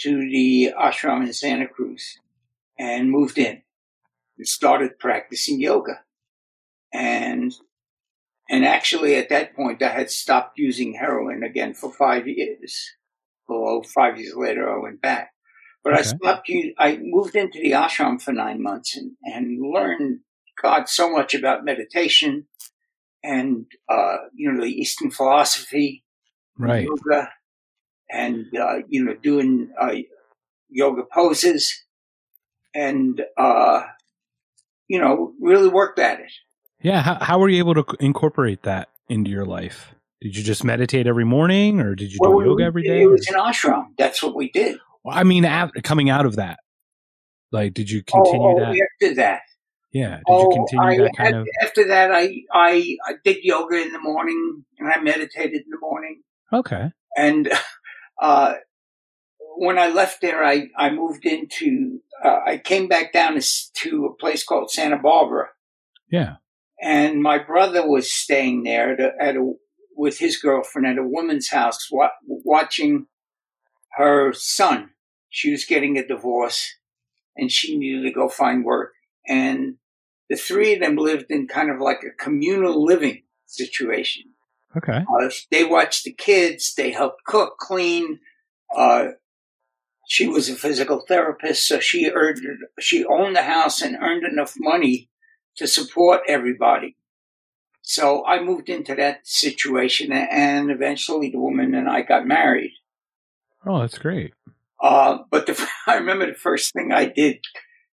[0.00, 2.18] to the ashram in Santa Cruz
[2.78, 3.62] and moved in
[4.36, 6.02] and started practicing yoga.
[6.92, 7.54] And,
[8.48, 12.90] and actually at that point I had stopped using heroin again for five years.
[13.48, 15.32] Although five years later I went back.
[15.84, 16.02] But I Okay.
[16.02, 20.20] stopped, u- I moved into the ashram for nine months and, and learned
[20.62, 22.46] God so much about meditation
[23.24, 26.04] and, uh, you know, the Eastern philosophy,
[26.58, 26.94] Right.
[27.00, 27.30] yoga,
[28.10, 29.94] and uh, you know doing uh,
[30.68, 31.84] yoga poses,
[32.74, 33.82] and uh,
[34.88, 36.32] you know really worked at it.
[36.80, 37.02] Yeah.
[37.02, 39.94] How, how were you able to incorporate that into your life?
[40.20, 43.02] Did you just meditate every morning or did you do Well, yoga every day?
[43.02, 43.86] It or- was an ashram.
[43.96, 44.78] That's what we did.
[45.04, 46.58] Well, I mean, af coming out of that,
[47.52, 48.88] like, did you continue oh, oh, that?
[49.00, 49.42] after that.
[49.92, 50.16] Yeah.
[50.16, 51.46] Did oh, you continue I, that kind af- of?
[51.62, 55.78] After that, I, I I did yoga in the morning and I meditated in the
[55.80, 56.22] morning.
[56.52, 56.90] Okay.
[57.16, 57.50] And
[58.20, 58.54] uh,
[59.56, 64.06] when I left there, I, I moved into, uh, I came back down to, to
[64.06, 65.46] a place called Santa Barbara.
[66.10, 66.36] Yeah.
[66.80, 69.52] And my brother was staying there at a, at a,
[69.96, 73.06] with his girlfriend at a woman's house, wa- watching
[73.92, 74.90] her son.
[75.28, 76.74] She was getting a divorce
[77.36, 78.92] and she needed to go find work.
[79.26, 79.76] And
[80.30, 84.24] the three of them lived in kind of like a communal living situation.
[84.76, 85.04] Okay.
[85.10, 86.74] Uh, they watched the kids.
[86.74, 88.20] They helped cook, clean.
[88.76, 89.08] Uh,
[90.08, 92.40] she was a physical therapist, so she earned
[92.80, 95.10] she owned the house and earned enough money
[95.58, 96.96] to support everybody.
[97.82, 102.72] So I moved into that situation, and eventually the woman and I got married.
[103.66, 104.34] Oh, that's great.
[104.80, 107.38] Uh, but the, I remember the first thing I did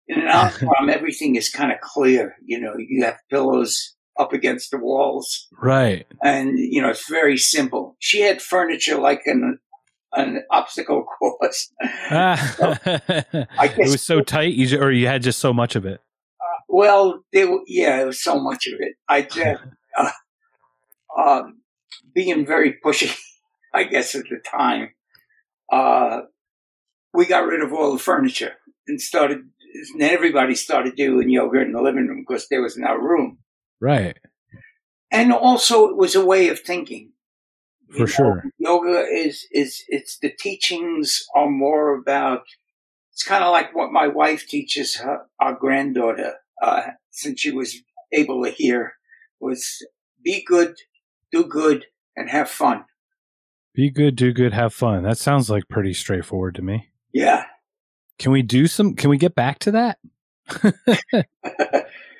[0.08, 2.36] in an ashram, everything is kind of clear.
[2.45, 6.06] You know, you have pillows up against the walls Right.
[6.23, 7.97] and you know it's very simple.
[7.99, 9.60] She had furniture like an
[10.13, 11.69] an obstacle course.
[12.10, 15.99] Ah, it was so tight, you, or you had just so much of it.
[16.75, 18.95] Well, there yeah, there was so much of it.
[19.07, 19.61] I just
[19.97, 20.11] uh,
[21.17, 21.61] um,
[22.13, 23.17] being very pushy,
[23.73, 24.89] I guess at the time.
[25.71, 26.21] Uh,
[27.13, 28.53] we got rid of all the furniture
[28.88, 29.39] and started.
[29.93, 33.39] And everybody started doing yoga in the living room because there was no room.
[33.81, 34.17] Right.
[35.11, 37.11] And also, it was a way of thinking.
[37.89, 38.43] For You know, sure.
[38.57, 42.43] yoga is is it's the teachings are more about
[43.11, 46.35] it's kind of like what my wife teaches her our granddaughter
[46.65, 47.75] uh, since she was
[48.12, 48.93] able to hear
[49.39, 49.86] was
[50.23, 50.75] be good
[51.32, 52.84] do good and have fun
[53.73, 55.04] Be good, do good, have fun.
[55.04, 56.89] That sounds like pretty straightforward to me.
[57.13, 57.43] yeah
[58.17, 58.95] Can we do some?
[58.95, 59.97] Can we get back to that?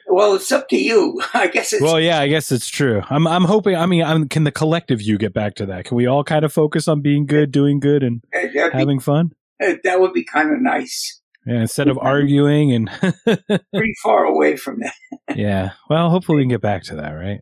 [0.08, 3.02] well it's up to you i guess it's well, yeah, I guess it's true.
[3.10, 3.76] I'm, I'm hoping.
[3.76, 5.86] I mean, I'm, can the collective you get back to that?
[5.86, 9.00] Can we all kind of focus on being good, doing good, and that'd be- having
[9.00, 9.34] fun?
[9.60, 12.90] that would be kind of nice Yeah, instead of arguing and
[13.24, 14.96] pretty far away from that
[15.36, 15.72] yeah.
[15.90, 17.42] Well, hopefully we can get back to that, right?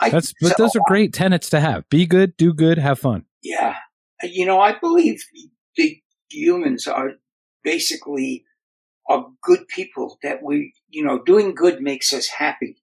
[0.00, 0.62] I That's but so.
[0.64, 1.88] those are great tenets to have.
[1.88, 3.24] Be good, do good, have fun.
[3.42, 3.76] Yeah.
[4.22, 5.22] Uh, you know, I believe
[5.76, 7.12] the humans are
[7.62, 8.44] basically
[9.08, 12.76] are good people that we, you know, doing good makes us happy.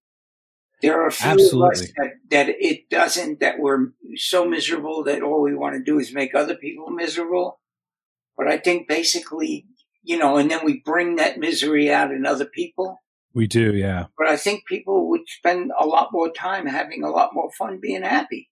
[0.81, 1.67] There are a few Absolutely.
[1.67, 5.83] of us that, that it doesn't, that we're so miserable that all we want to
[5.83, 7.59] do is make other people miserable.
[8.37, 9.65] But I think basically,
[10.09, 12.99] you know, and then we bring that misery out in other people.
[13.35, 14.07] We do, yeah.
[14.17, 17.79] But I think people would spend a lot more time having a lot more fun
[17.79, 18.49] being happy.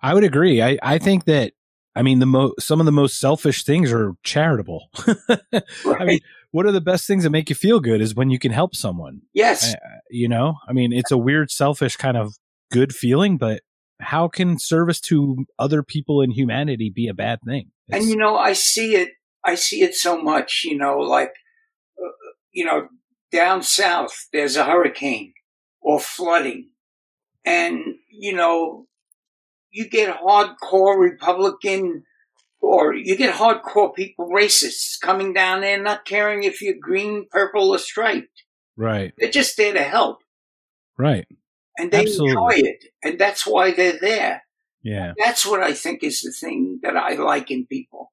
[0.00, 0.62] I would agree.
[0.62, 1.52] I, I think that
[1.94, 4.88] I mean the mo- some of the most selfish things are charitable.
[5.28, 5.62] Right?
[6.00, 6.20] I mean,
[6.52, 8.74] what are the best things that make you feel good is when you can help
[8.74, 9.20] someone.
[9.34, 9.74] yes.
[9.74, 9.76] Uh,
[10.08, 12.32] you know, I mean, it's a weird, selfish kind of
[12.72, 13.60] good feeling, but
[14.00, 17.72] how can service to other people in humanity be a bad thing?
[17.90, 19.10] and you know i see it
[19.48, 21.32] i see it so much you know like
[22.02, 22.08] uh,
[22.52, 22.88] you know
[23.32, 25.32] down south there's a hurricane
[25.80, 26.70] or flooding.
[27.44, 28.86] And you know
[29.70, 32.04] you get hardcore republican
[32.60, 37.70] or you get hardcore people racists coming down there not caring if you're green purple
[37.70, 38.44] or striped.
[38.76, 40.18] Right, they're just there to help.
[40.98, 41.26] Right,
[41.78, 42.30] and they Absolutely.
[42.30, 42.84] enjoy it.
[43.02, 44.42] And that's why they're there.
[44.82, 48.12] Yeah, that's what I think is the thing that I like in people.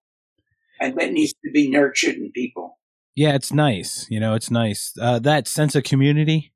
[0.79, 2.77] And that needs to be nurtured in people.
[3.15, 3.33] yeah.
[3.35, 6.51] It's nice, you know, it's nice uh, that sense of community.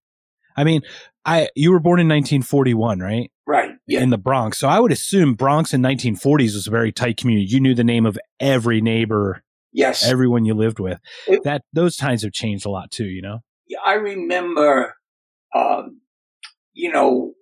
[0.58, 0.82] I mean,
[1.26, 3.32] I you were born in 1941, right?
[3.48, 3.72] Right.
[3.88, 4.02] Yeah.
[4.02, 4.60] in the Bronx.
[4.60, 7.48] So I would assume Bronx in 1940s was a very tight community.
[7.50, 10.06] You knew the name of every neighbor, yes.
[10.06, 11.00] everyone you lived with.
[11.28, 13.06] It- that those times have changed a lot too.
[13.06, 13.40] You know.
[13.86, 14.96] I remember,
[15.56, 16.02] um,
[16.74, 17.34] you know,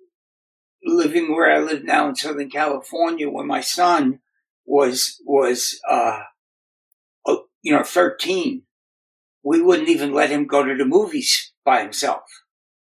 [0.85, 4.19] living where I live now in Southern California when my son
[4.65, 6.19] was, was, uh, uh,
[7.67, 8.61] you know, 13.
[9.43, 12.21] We wouldn't even let him go to the movies by himself.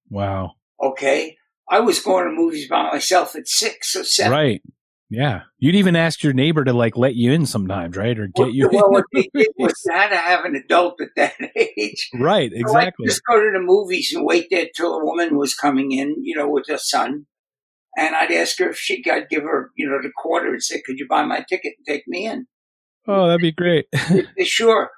[0.10, 0.54] Wow.
[0.82, 1.36] Okay.
[1.70, 4.32] I was going to movies by myself at six or seven.
[4.32, 4.62] Right.
[5.10, 5.42] Yeah.
[5.58, 8.18] You'd even ask your neighbor to like let you in sometimes, right?
[8.18, 9.26] Or get you well, what in.
[9.34, 11.34] they did was have an adult at that
[11.78, 12.10] age.
[12.14, 12.50] right.
[12.52, 13.08] So Exactly.
[13.08, 16.38] just go to the movies and wait there till a woman was coming in, you
[16.38, 17.26] know, with her son.
[17.98, 20.82] And I'd ask her if she, I'd give her, you know, the quarter and say,
[20.86, 22.48] could you buy my ticket and take me in?
[23.10, 23.88] Oh, that'd be great.
[24.44, 24.92] Sure.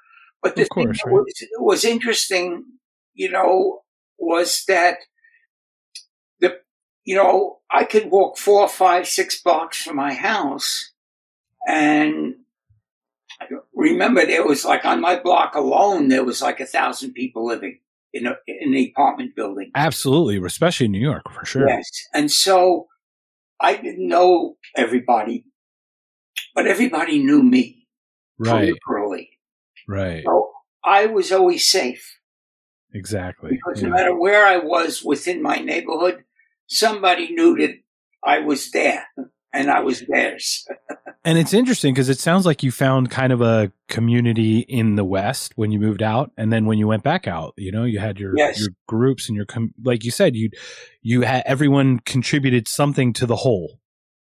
[0.43, 1.25] But the course, thing right.
[1.39, 2.65] that was, was interesting,
[3.13, 3.83] you know,
[4.17, 4.97] was that
[6.39, 6.57] the,
[7.05, 10.91] you know, I could walk four, five, six blocks from my house
[11.65, 12.35] and
[13.39, 17.45] I remember there was like on my block alone, there was like a thousand people
[17.45, 17.79] living
[18.13, 19.71] in a, in the apartment building.
[19.73, 21.67] Absolutely, especially in New York for sure.
[21.67, 21.87] Yes.
[22.13, 22.87] And so
[23.59, 25.45] I didn't know everybody,
[26.53, 27.80] but everybody knew me
[28.49, 28.73] Right.
[28.87, 29.27] peripherally.
[29.87, 30.23] Right.
[30.25, 30.51] So
[30.83, 32.17] I was always safe
[32.93, 33.51] Exactly.
[33.51, 33.89] because Yeah.
[33.89, 36.23] no matter where I was within my neighborhood,
[36.67, 37.75] somebody knew that
[38.23, 39.05] I was there
[39.53, 40.65] and I was theirs.
[41.23, 45.03] And it's interesting because it sounds like you found kind of a community in the
[45.05, 47.99] West when you moved out, and then when you went back out, you know, you
[47.99, 48.59] had your Yes.
[48.59, 50.49] your groups and your com- like you said, you
[51.03, 53.79] you had everyone contributed something to the whole,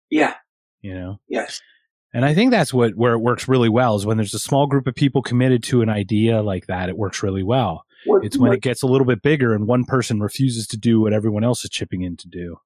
[0.08, 0.36] Yeah.
[0.80, 1.20] you know.
[1.28, 1.60] Yes.
[2.14, 4.66] And I think that's what where it works really well is when there's a small
[4.66, 6.88] group of people committed to an idea like that.
[6.88, 7.84] It works really well.
[8.06, 10.76] What- It's when what- it gets a little bit bigger and one person refuses to
[10.78, 12.56] do what everyone else is chipping in to do,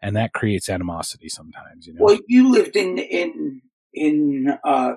[0.00, 1.86] and that creates animosity sometimes.
[1.86, 2.04] You know.
[2.04, 4.92] well, you lived in in in uh,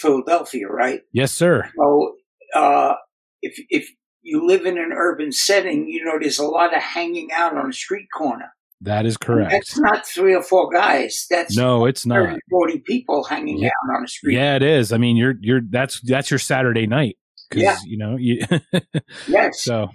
[0.00, 1.00] Philadelphia, right?
[1.12, 1.68] yes, sir.
[1.76, 2.14] So
[2.54, 2.94] uh,
[3.42, 3.90] if if
[4.22, 7.70] you live in an urban setting, you know there's a lot of hanging out on
[7.70, 8.52] a street corner.
[8.82, 9.50] That is correct.
[9.52, 11.26] That's not three or four guys.
[11.30, 12.40] That's No, it's 30, not.
[12.50, 13.68] 40 people hanging Yeah.
[13.68, 14.34] out on a street.
[14.36, 14.92] Yeah, it is.
[14.92, 17.16] I mean, you're you're that's that's your Saturday night.
[17.54, 17.76] Yeah.
[17.86, 18.40] you know, you
[19.28, 19.62] Yes.
[19.62, 19.88] so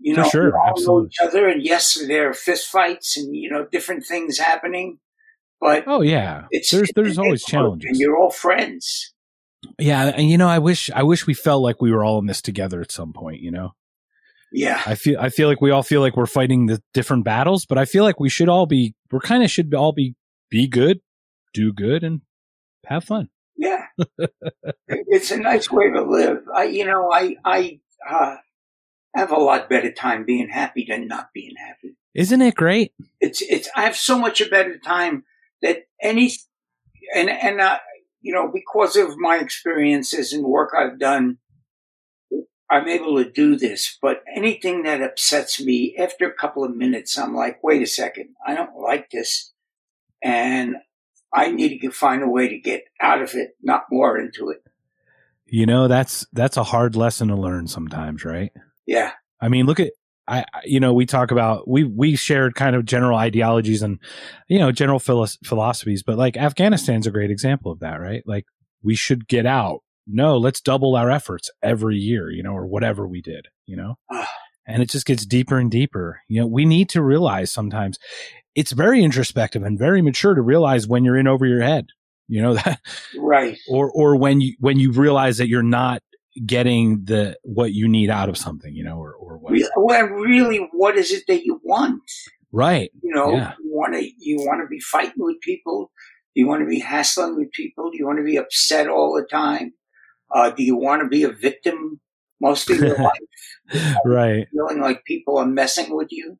[0.00, 1.08] you know, sure, we all know absolutely.
[1.08, 4.98] each other, and yes, there are fist fights and you know different things happening,
[5.60, 6.44] but oh yeah.
[6.50, 9.14] it's there's there's a always neighborhood, and you're all friends.
[9.78, 12.26] Yeah, and you know, I wish I wish we felt like we were all in
[12.26, 13.72] this together at some point, you know.
[14.56, 17.66] Yeah, I feel I feel like we all feel like we're fighting the different battles,
[17.66, 20.14] but I feel like we should all be we're kind of should all be
[20.48, 21.00] be good,
[21.52, 22.20] do good and
[22.86, 23.30] have fun.
[23.56, 23.86] yeah.
[24.88, 26.44] it's a nice way to live.
[26.54, 28.36] I, you know, I I uh,
[29.12, 31.96] have a lot better time being happy than not being happy.
[32.14, 32.92] Isn't it great?
[33.20, 35.24] it's it's I have so much a better time
[35.62, 36.30] that any
[37.12, 37.78] and and uh,
[38.20, 41.38] you know because of my experiences and work I've done,
[42.70, 43.98] I'm able to do this.
[44.00, 48.30] But anything that upsets me after a couple of minutes, I'm like, wait a second,
[48.46, 49.52] I don't like this,
[50.22, 50.76] and
[51.32, 54.62] I need to find a way to get out of it, not more into it.
[55.46, 58.50] You know, that's that's a hard lesson to learn sometimes, right?
[58.86, 59.92] Yeah, I mean, look at
[60.26, 63.98] I, you know, we talk about we we shared kind of general ideologies and
[64.48, 68.22] you know general philos- philosophies, but like Afghanistan's a great example of that, right?
[68.26, 68.46] Like
[68.82, 73.06] we should get out no, let's double our efforts every year, you know, or whatever
[73.06, 73.96] we did, you know?
[74.66, 76.20] and it just gets deeper and deeper.
[76.28, 77.98] You know, we need to realize sometimes
[78.54, 81.86] it's very introspective and very mature to realize when you're in over your head,
[82.28, 82.80] you know, that
[83.18, 83.58] right.
[83.68, 86.02] Or, or when you, when you realize that you're not
[86.44, 89.54] getting the, what you need out of something, you know, or, or what.
[89.76, 92.02] Well, really, what is it that you want?
[92.52, 92.90] Right.
[93.02, 93.52] You know, Yeah.
[93.62, 95.90] you want to, you want to be fighting with people.
[96.34, 97.90] You want to be hassling with people?
[97.92, 99.72] You want to be upset all the time?
[100.34, 102.00] Uh, do you want to be a victim
[102.40, 104.46] most of your life, right.
[104.52, 106.38] feeling like people are messing with you?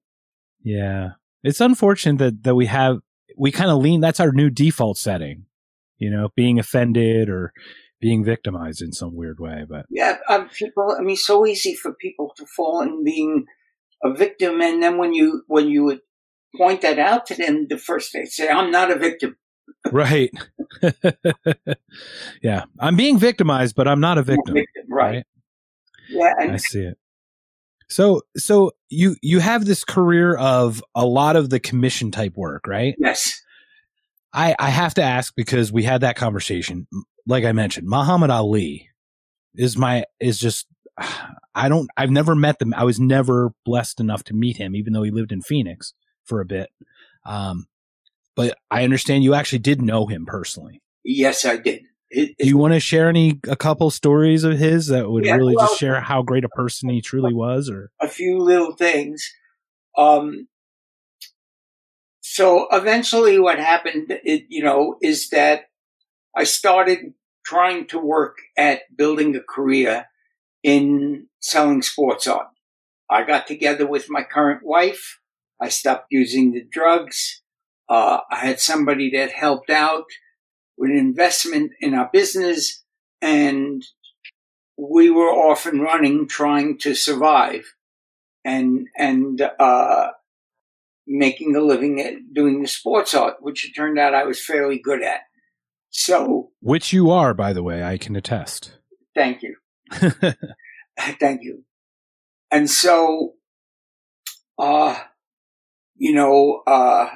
[0.62, 1.10] Yeah.
[1.42, 2.98] It's unfortunate that, that we have,
[3.36, 5.46] we kind of lean, that's our new default setting,
[5.98, 7.52] you know, being offended or
[8.04, 9.64] being victimized in some weird way.
[9.66, 10.94] But Yeah, um, people.
[10.98, 13.46] I mean, so easy for people to fall in being
[14.02, 16.00] a victim, and then when you when you would
[16.54, 19.38] point that out to them, the first they say, "I'm not a victim."
[19.92, 20.30] Right.
[22.42, 22.64] yeah.
[22.78, 24.54] I'm being victimized, but I'm not a victim.
[24.54, 25.14] victim, right?
[25.16, 25.26] right?
[26.08, 26.98] Yeah, I see it.
[27.88, 32.66] So, so you, you have this career of a lot of the commission type work,
[32.66, 32.94] right?
[32.98, 33.40] yes,
[34.32, 36.86] I, I have to ask because we had that conversation.
[37.26, 38.90] Like I mentioned, Muhammad Ali
[39.54, 40.66] is my, is just,
[41.54, 42.74] I don't, I've never met them.
[42.74, 45.94] I was never blessed enough to meet him, even though he lived in Phoenix
[46.24, 46.70] for a bit.
[47.24, 47.66] Um,
[48.36, 50.80] but I understand you actually did know him personally.
[51.04, 51.82] yes, I did.
[52.10, 55.34] It, Do you want to share any, a couple stories of his that would Yeah,
[55.34, 57.90] really well- just share how great a person he truly was or?
[58.00, 59.28] a few little things.
[59.98, 60.46] Um,
[62.20, 65.64] so eventually, what happened, it, you know, is that
[66.36, 67.14] I started
[67.44, 70.06] trying to work at building a career
[70.62, 72.48] in selling sports art.
[73.10, 75.20] I got together with my current wife.
[75.60, 77.42] I stopped using the drugs.
[77.88, 80.06] Uh, I had somebody that helped out
[80.76, 82.82] with investment in our business,
[83.20, 83.84] and
[84.76, 87.74] we were off and running, trying to survive
[88.44, 90.08] and and uh,
[91.06, 94.78] making a living at doing the sports art, which it turned out I was fairly
[94.78, 95.20] good at.
[95.90, 98.78] So Which you are, by the way, I can attest.
[99.14, 99.56] thank you,
[100.98, 101.64] thank you.
[102.50, 103.34] And so,
[104.58, 104.96] uh,
[105.96, 107.08] you know, uh,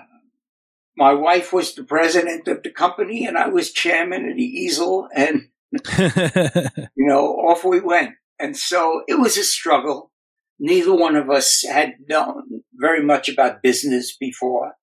[0.98, 5.08] my wife was the president of the company, and I was chairman of the easel,
[5.14, 5.48] and
[5.96, 8.16] you know, off we went.
[8.40, 10.10] And so it was a struggle.
[10.58, 14.74] Neither one of us had known very much about business before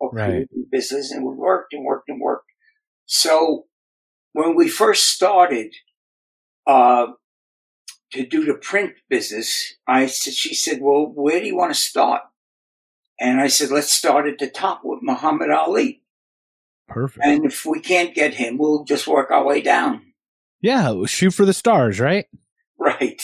[0.00, 0.48] or Right.
[0.72, 2.50] business, and we worked and worked and worked.
[3.06, 3.66] So
[4.32, 5.72] when we first started
[6.66, 7.06] uh,
[8.12, 11.80] to do the print business, I said, she said, "Well, where do you want to
[11.80, 12.22] start?"
[13.20, 16.02] And I said, "Let's start at the top with Muhammad Ali,
[16.88, 17.24] Perfect.
[17.24, 20.02] and if we can't get him, we'll just work our way down."
[20.62, 22.26] yeah, shoot for the stars, right?
[22.78, 23.20] Right.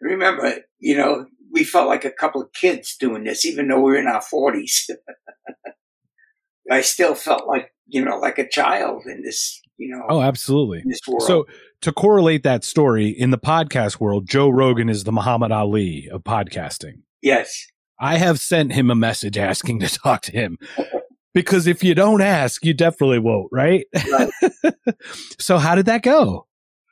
[0.00, 3.92] Remember, you know, we felt like a couple of kids doing this, even though we
[3.92, 4.88] were in our forties.
[6.70, 10.82] I still felt like, you know, like a child in this, you know, Oh, absolutely.
[10.86, 11.22] this world.
[11.22, 11.46] So
[11.82, 16.22] to correlate that story in the podcast world, Joe Rogan is the Muhammad Ali of
[16.22, 17.02] podcasting.
[17.20, 17.66] yes,
[18.02, 20.58] I have sent him a message asking to talk to him
[21.34, 23.86] because if you don't ask, you definitely won't, right?
[24.10, 24.30] Right.
[25.38, 26.46] so how did that go?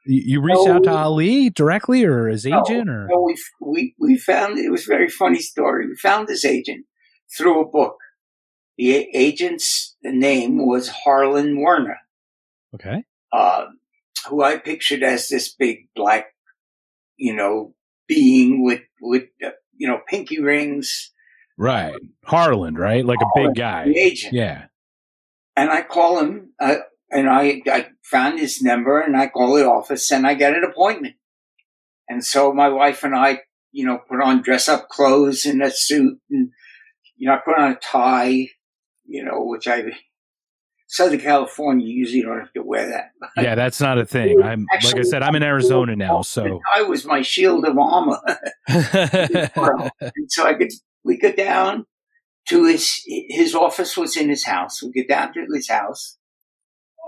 [0.07, 3.09] You, reached No, out to Ali directly or his No, agent or?
[3.11, 5.87] no, we, we, we found, it was a very funny story.
[5.87, 6.87] We found this agent
[7.37, 7.97] through a book.
[8.79, 11.99] The a- agent's name was Harlan Werner.
[12.75, 13.03] Okay.
[13.33, 13.67] uh,
[14.29, 16.27] who I pictured as this big black,
[17.17, 17.75] you know,
[18.09, 19.51] being with with uh,
[19.81, 21.11] you know pinky rings,
[21.61, 21.95] Right.
[22.25, 23.05] Harlan, right?
[23.05, 23.85] Like a big guy.
[23.85, 24.33] the agent.
[24.33, 24.67] Yeah.
[25.57, 26.77] And I call him, uh,
[27.11, 30.65] and I I found his number, and I call the office, and I get an
[30.65, 31.17] appointment.
[32.09, 33.41] And so my wife and I,
[33.73, 36.51] you know, put on dress up clothes and a suit, and
[37.17, 38.49] you know, I put on a tie,
[39.05, 39.83] you know, which I.
[40.93, 43.13] Southern California, you usually don't have to wear that.
[43.37, 44.43] Yeah, that's not a thing.
[44.43, 48.19] I'm like I said, I'm in Arizona now, so I was my shield of armor.
[48.67, 50.73] and so I could
[51.05, 51.87] we go down
[52.49, 54.83] to his his office was in his house.
[54.83, 56.19] We get down to his house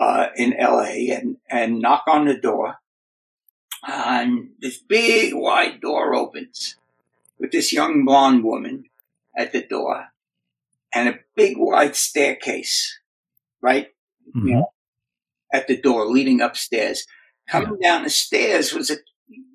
[0.00, 1.08] uh, in L.A.
[1.08, 2.76] and and knock on the door,
[3.84, 6.76] and this big wide door opens
[7.36, 8.84] with this young blonde woman
[9.36, 10.10] at the door,
[10.94, 13.00] and a big wide staircase,
[13.62, 13.88] right
[14.36, 14.64] Mhm.
[15.52, 17.06] at the door leading upstairs.
[17.48, 18.96] Coming down the stairs was a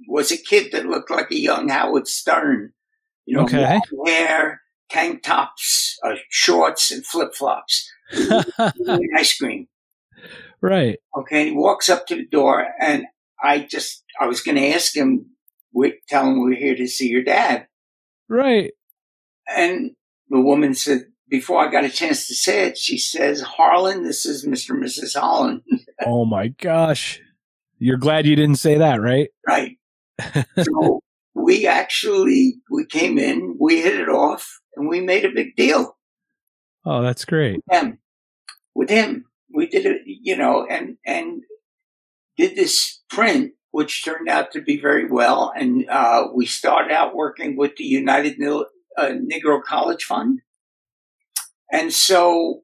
[0.07, 2.73] was a kid that looked like a young Howard Stern.
[3.25, 3.79] You know, Okay.
[4.05, 7.91] hair, tank tops, uh, shorts, and flip flops,
[9.17, 9.67] ice cream.
[10.61, 10.99] right.
[11.17, 13.05] Okay, he walks up to the door, and
[13.43, 15.31] I just, I was going to ask him,
[16.07, 17.67] tell him we're here to see your dad.
[18.29, 18.71] Right.
[19.55, 19.91] And
[20.29, 24.25] the woman said, before I got a chance to say it, she says, Harlan, this
[24.25, 24.71] is Mr.
[24.71, 25.19] and Mrs.
[25.19, 25.61] Holland.
[26.05, 27.21] oh my gosh.
[27.79, 29.29] You're glad you didn't say that, right?
[29.47, 29.77] Right.
[30.57, 31.01] so
[31.35, 35.97] we actually, we came in, we hit it off, and we made a big deal.
[36.85, 37.61] Oh, that's great.
[37.67, 37.99] With him.
[38.73, 39.25] With him.
[39.53, 41.41] We did it, you know, and, and
[42.37, 45.53] did this print, which turned out to be very well.
[45.55, 48.37] And, uh, we started out working with the United
[48.97, 50.41] uh, Negro College Fund.
[51.71, 52.61] And so.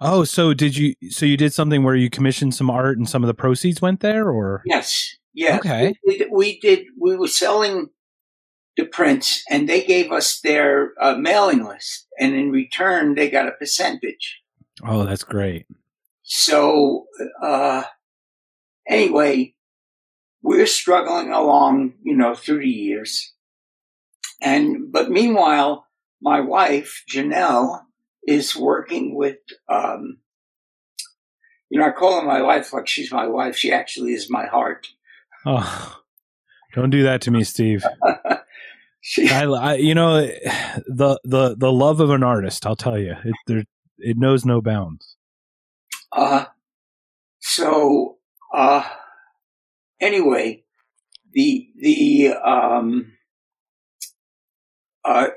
[0.00, 3.22] Oh, so did you, so you did something where you commissioned some art and some
[3.22, 4.62] of the proceeds went there or?
[4.64, 5.16] Yes.
[5.34, 5.56] Yeah.
[5.58, 5.94] Okay.
[6.06, 7.88] We did, we did, we were selling
[8.76, 12.06] the prints and they gave us their uh, mailing list.
[12.18, 14.40] And in return, they got a percentage.
[14.84, 15.66] Oh, that's great.
[16.22, 17.06] So,
[17.42, 17.82] uh,
[18.86, 19.54] anyway,
[20.42, 23.32] we're struggling along, you know, through the years.
[24.40, 25.86] And, but meanwhile,
[26.22, 27.80] my wife, Janelle,
[28.28, 29.38] is working with,
[29.70, 30.18] um,
[31.70, 33.56] you know, I call her my wife like she's my wife.
[33.56, 34.88] She actually is my heart.
[35.46, 35.98] Oh,
[36.74, 37.84] don't do that to me, Steve.
[39.00, 40.26] she, I, I, you know,
[40.86, 42.66] the the the love of an artist.
[42.66, 43.64] I'll tell you, it there,
[43.98, 45.16] it knows no bounds.
[46.12, 46.44] Uh,
[47.38, 48.18] so,
[48.54, 48.86] uh,
[50.00, 50.64] anyway,
[51.32, 53.12] the the um,
[55.02, 55.28] uh,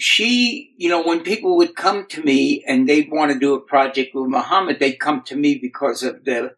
[0.00, 3.60] she, you know, when people would come to me and they'd want to do a
[3.60, 6.54] project with Muhammad, they'd come to me because of the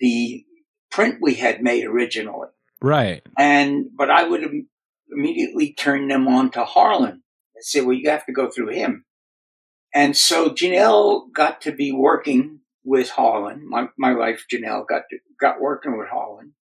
[0.00, 0.44] the
[0.90, 2.48] print we had made originally.
[2.80, 3.22] Right.
[3.38, 4.42] And but I would
[5.10, 7.22] immediately turn them on to Harlan
[7.54, 9.04] and say, "Well, you have to go through him."
[9.94, 13.68] And so Janelle got to be working with Harlan.
[13.68, 16.54] My my wife Janelle got to, got working with Harlan,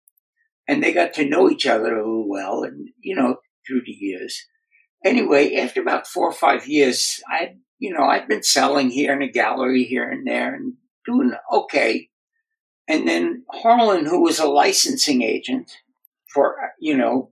[0.69, 3.93] and they got to know each other a little well, and you know through the
[3.93, 4.47] years
[5.05, 9.23] anyway, after about four or five years, I, you know, I'd been selling here in
[9.23, 10.75] a gallery here and there and
[11.07, 12.09] doing okay.
[12.89, 15.71] And then Harlan, who was a licensing agent
[16.33, 17.31] for, you know,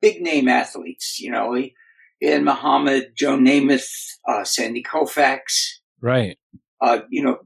[0.00, 1.74] big Namath athletes, you know, he,
[2.18, 5.40] he had Muhammad, Joe Namath, uh, Sandy Koufax.
[6.00, 6.38] Right.
[6.80, 7.38] Uh, you know,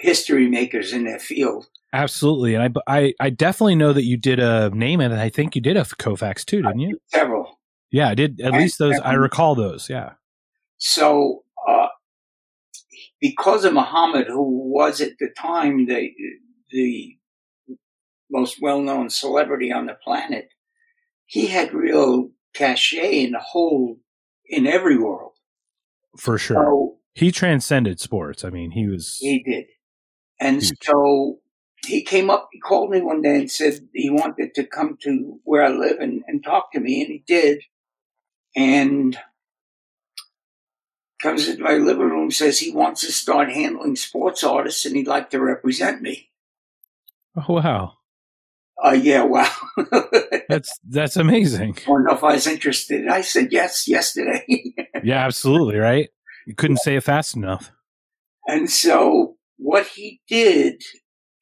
[0.00, 1.66] history makers in their field.
[1.92, 2.54] Absolutely.
[2.54, 5.62] And I, I, I definitely know that you did a name and I think you
[5.62, 6.98] did a Koufax too, didn't you?
[7.06, 7.57] Several.
[7.90, 8.40] Yeah, I did.
[8.40, 9.88] At and, least those, I recall those.
[9.88, 10.12] Yeah.
[10.76, 11.88] So, uh,
[13.20, 16.12] because of Muhammad, who was at the time the,
[16.70, 17.16] the
[18.30, 20.50] most well-known celebrity on the planet,
[21.26, 23.98] he had real cachet in the whole,
[24.46, 25.32] in every world.
[26.16, 26.56] For sure.
[26.56, 28.44] So, he transcended sports.
[28.44, 29.16] I mean, he was.
[29.18, 29.64] He did.
[30.40, 30.76] And huge.
[30.82, 31.38] so
[31.84, 35.40] he came up, he called me one day and said he wanted to come to
[35.44, 37.62] where I live and, and talk to me, and he did
[38.56, 39.18] and
[41.20, 45.06] comes into my living room, says he wants to start handling sports artists and he'd
[45.06, 46.30] like to represent me.
[47.36, 47.94] Oh wow.
[48.82, 49.50] Uh, yeah, wow.
[50.48, 51.76] that's that's amazing.
[51.78, 53.08] I don't know if I was interested.
[53.08, 54.44] I said yes yesterday.
[55.02, 56.08] yeah, absolutely, right?
[56.46, 57.72] You couldn't say it fast enough.
[58.46, 60.82] And so what he did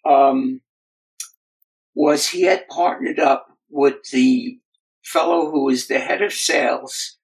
[0.09, 0.63] um,
[1.95, 4.59] was he had partnered up with the
[5.07, 7.17] fellow who was the head of sales.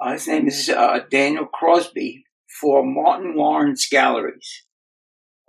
[0.00, 2.24] Uh, his name is uh, Daniel Crosby
[2.60, 4.64] for Martin Lawrence Galleries.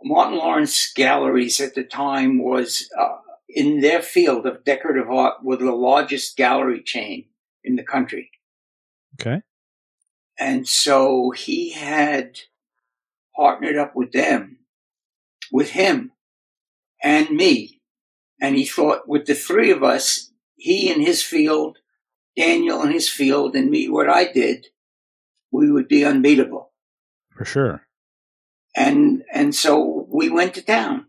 [0.03, 5.57] Martin Lawrence Galleries at the time was uh, in their field of decorative art were
[5.57, 7.25] the largest gallery chain
[7.63, 8.31] in the country.
[9.19, 9.41] Okay.
[10.39, 12.39] And so he had
[13.35, 14.57] partnered up with them,
[15.51, 16.11] with him
[17.03, 17.81] and me.
[18.41, 20.30] And he thought with the three of us,
[20.61, 21.79] he in his field,
[22.37, 24.67] Daniel in his field, and me what I did,
[25.51, 26.71] we would be unbeatable.
[27.35, 27.87] For sure.
[28.75, 31.07] And and so we went to town.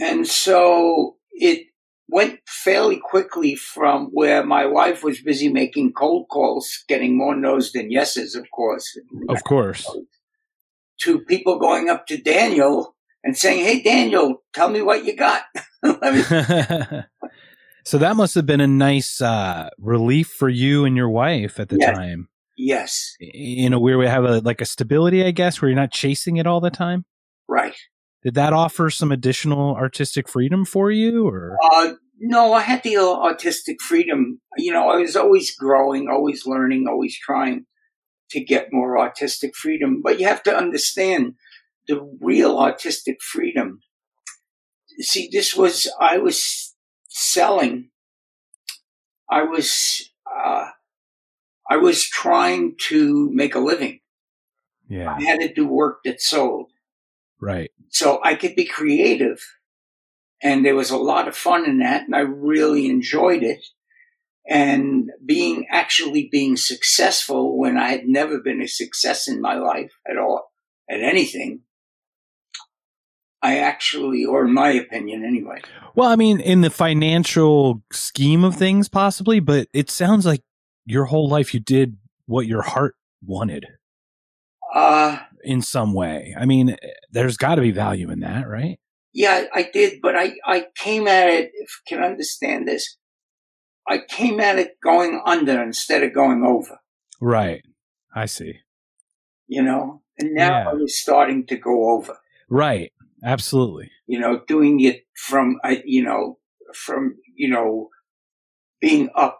[0.00, 1.66] And so it
[2.08, 7.70] went fairly quickly from where my wife was busy making cold calls, getting more no's
[7.70, 8.98] than yeses, of course.
[9.28, 9.88] Of course.
[11.02, 15.44] To people going up to Daniel and saying, Hey, Daniel, tell me what you got.
[17.84, 21.68] So that must have been a nice uh, relief for you and your wife at
[21.68, 21.96] the yes.
[21.96, 22.28] time.
[22.56, 23.16] Yes.
[23.20, 26.36] In a weird way, have a like a stability, I guess, where you're not chasing
[26.36, 27.06] it all the time.
[27.48, 27.76] Right.
[28.22, 31.56] Did that offer some additional artistic freedom for you, or?
[31.72, 34.42] Uh, no, I had the artistic freedom.
[34.58, 37.64] You know, I was always growing, always learning, always trying
[38.30, 40.02] to get more artistic freedom.
[40.02, 41.34] But you have to understand
[41.88, 43.80] the real artistic freedom.
[44.98, 46.69] See, this was I was
[47.10, 47.90] selling,
[49.28, 50.68] I was uh,
[51.68, 54.00] I was trying to make a living.
[54.88, 55.14] Yeah.
[55.14, 56.70] I had to do work that sold,
[57.40, 57.70] Right.
[57.90, 59.40] so I could be creative,
[60.42, 63.64] and there was a lot of fun in that, and I really enjoyed it.
[64.48, 69.92] And being actually being successful when I had never been a success in my life
[70.10, 70.50] at all,
[70.88, 71.60] at anything.
[73.42, 75.60] I actually, or in my opinion anyway,
[75.94, 80.42] Well, I mean, in the financial scheme of things, possibly, but it sounds like
[80.84, 83.66] your whole life you did what your heart wanted
[84.74, 86.34] uh, in some way.
[86.38, 86.76] I mean,
[87.10, 88.78] there's got to be value in that, right?
[89.12, 92.96] Yeah, I did, but I, I came at it, if you can understand this,
[93.88, 96.78] I came at it going under instead of going over,
[97.20, 97.62] Right.
[98.14, 98.60] I see.
[99.48, 100.02] you know?
[100.18, 100.70] And now Yeah.
[100.70, 102.18] I was starting to go over,
[102.48, 102.92] Right.
[103.24, 103.90] Absolutely.
[104.06, 106.38] you know, doing it from, I you know,
[106.74, 107.88] from, you know,
[108.80, 109.38] being up.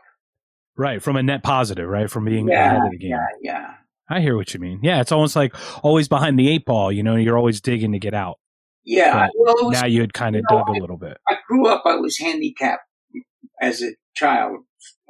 [0.76, 1.02] Right.
[1.02, 2.10] From a net positive, right?
[2.10, 3.10] From being Yeah, ahead of the game.
[3.10, 3.74] Yeah, yeah.
[4.08, 4.80] I hear what you mean.
[4.82, 5.00] Yeah.
[5.00, 5.54] It's almost like
[5.84, 8.38] always behind the eight ball, you know, you're always digging to get out.
[8.82, 11.18] Yeah, well, was, Now you had kind of you know, dug a little bit.
[11.28, 12.82] I grew up, I was handicapped
[13.60, 14.60] as a child,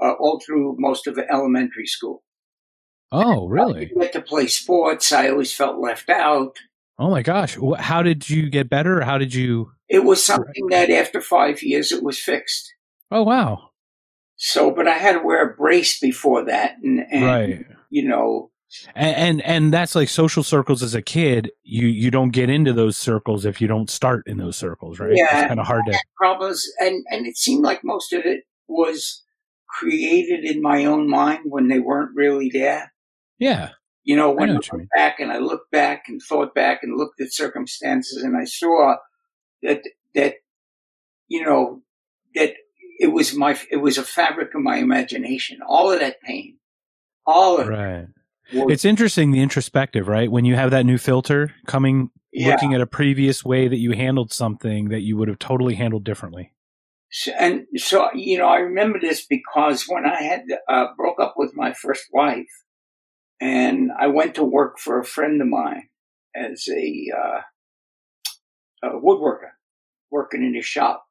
[0.02, 2.24] uh, all through most of elementary school.
[3.12, 3.86] Oh, I really?
[3.86, 5.12] didn't get to play sports.
[5.12, 6.56] I always felt left out.
[7.01, 7.57] Oh my gosh.
[7.78, 9.01] How did you get better?
[9.01, 9.72] How did you?
[9.88, 12.74] It was something that after five years it was fixed.
[13.11, 13.70] Oh, wow.
[14.36, 17.66] So, but I had to wear a brace before that, and, and right.
[17.88, 18.51] you know,
[18.94, 21.51] And, and and that's like social circles as a kid.
[21.62, 25.12] You you don't get into those circles if you don't start in those circles, right?
[25.14, 25.40] Yeah.
[25.40, 25.98] It's kind of hard to.
[26.16, 29.24] problems, and and it seemed like most of it was
[29.68, 32.92] created in my own mind when they weren't really there.
[33.38, 33.70] Yeah.
[34.03, 34.80] You know, I when know I, you mean.
[34.80, 38.44] looked back and I looked back and thought back and looked at circumstances, and I
[38.44, 38.96] saw
[39.62, 39.82] that
[40.14, 40.34] that
[41.28, 41.82] you know
[42.34, 42.55] that
[42.98, 45.61] it was my it was a fabric of my imagination.
[45.66, 46.59] All of that pain,
[47.26, 48.07] all of Right.
[48.53, 50.30] it was It's interesting the introspective, right?
[50.30, 52.48] When you have that new filter coming, yeah.
[52.48, 56.05] looking at a previous way that you handled something that you would have totally handled
[56.05, 56.53] differently.
[57.12, 61.34] So, and so, you know, I remember this because when I had uh, broke up
[61.36, 62.46] with my first wife,
[63.41, 65.88] and I went to work for a friend of mine
[66.34, 67.41] as a, uh,
[68.82, 69.51] a woodworker,
[70.11, 71.07] working in his shop.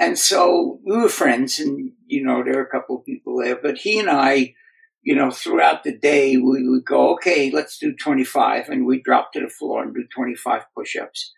[0.00, 3.56] And so we were friends, and you know, there were a couple of people there,
[3.56, 4.54] but he and I,
[5.02, 9.32] you know, throughout the day, we would go, okay, let's do 25, and we'd drop
[9.32, 11.32] to the floor and do 25 push ups.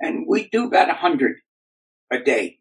[0.00, 1.36] And we'd do about 100
[2.10, 2.58] a day.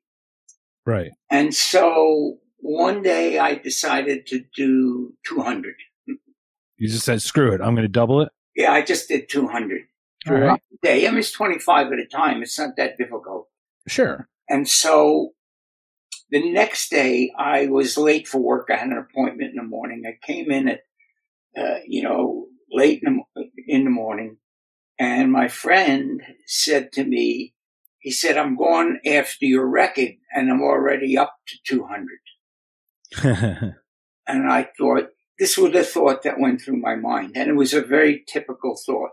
[0.86, 1.12] Right.
[1.30, 5.76] And so one day I decided to do 200.
[6.78, 7.62] You just said, screw it.
[7.62, 8.30] I'm going to double it.
[8.56, 9.82] Yeah, I just did 200
[10.28, 10.60] All right.
[10.60, 11.08] a day.
[11.08, 12.42] I mean, it's 25 at a time.
[12.42, 13.48] It's not that difficult.
[13.88, 14.28] Sure.
[14.50, 15.32] And so
[16.30, 18.68] the next day I was late for work.
[18.72, 20.04] I had an appointment in the morning.
[20.08, 20.82] I came in at,
[21.58, 24.38] uh, you know, late in the, in the morning
[25.00, 27.54] and my friend said to me,
[28.00, 33.76] he said, I'm going after your record and I'm already up to 200.
[34.30, 35.08] And I thought,
[35.40, 37.34] this was a thought that went through my mind.
[37.36, 39.12] And it was a very typical thought.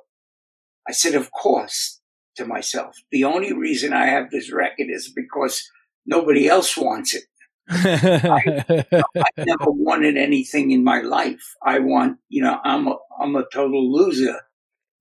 [0.89, 2.01] I said, of course,
[2.37, 5.71] to myself, the only reason I have this record is because
[6.07, 7.25] nobody else wants it.
[7.69, 11.55] I never wanted anything in my life.
[11.63, 14.41] I want, you know, I'm a, I'm a total loser.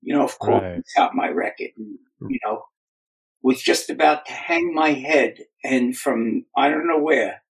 [0.02, 0.82] You know, of course, Right.
[0.98, 1.70] out my record.
[1.76, 1.98] And,
[2.28, 2.64] you know,
[3.42, 7.42] was just about to hang my head and from, I don't know where,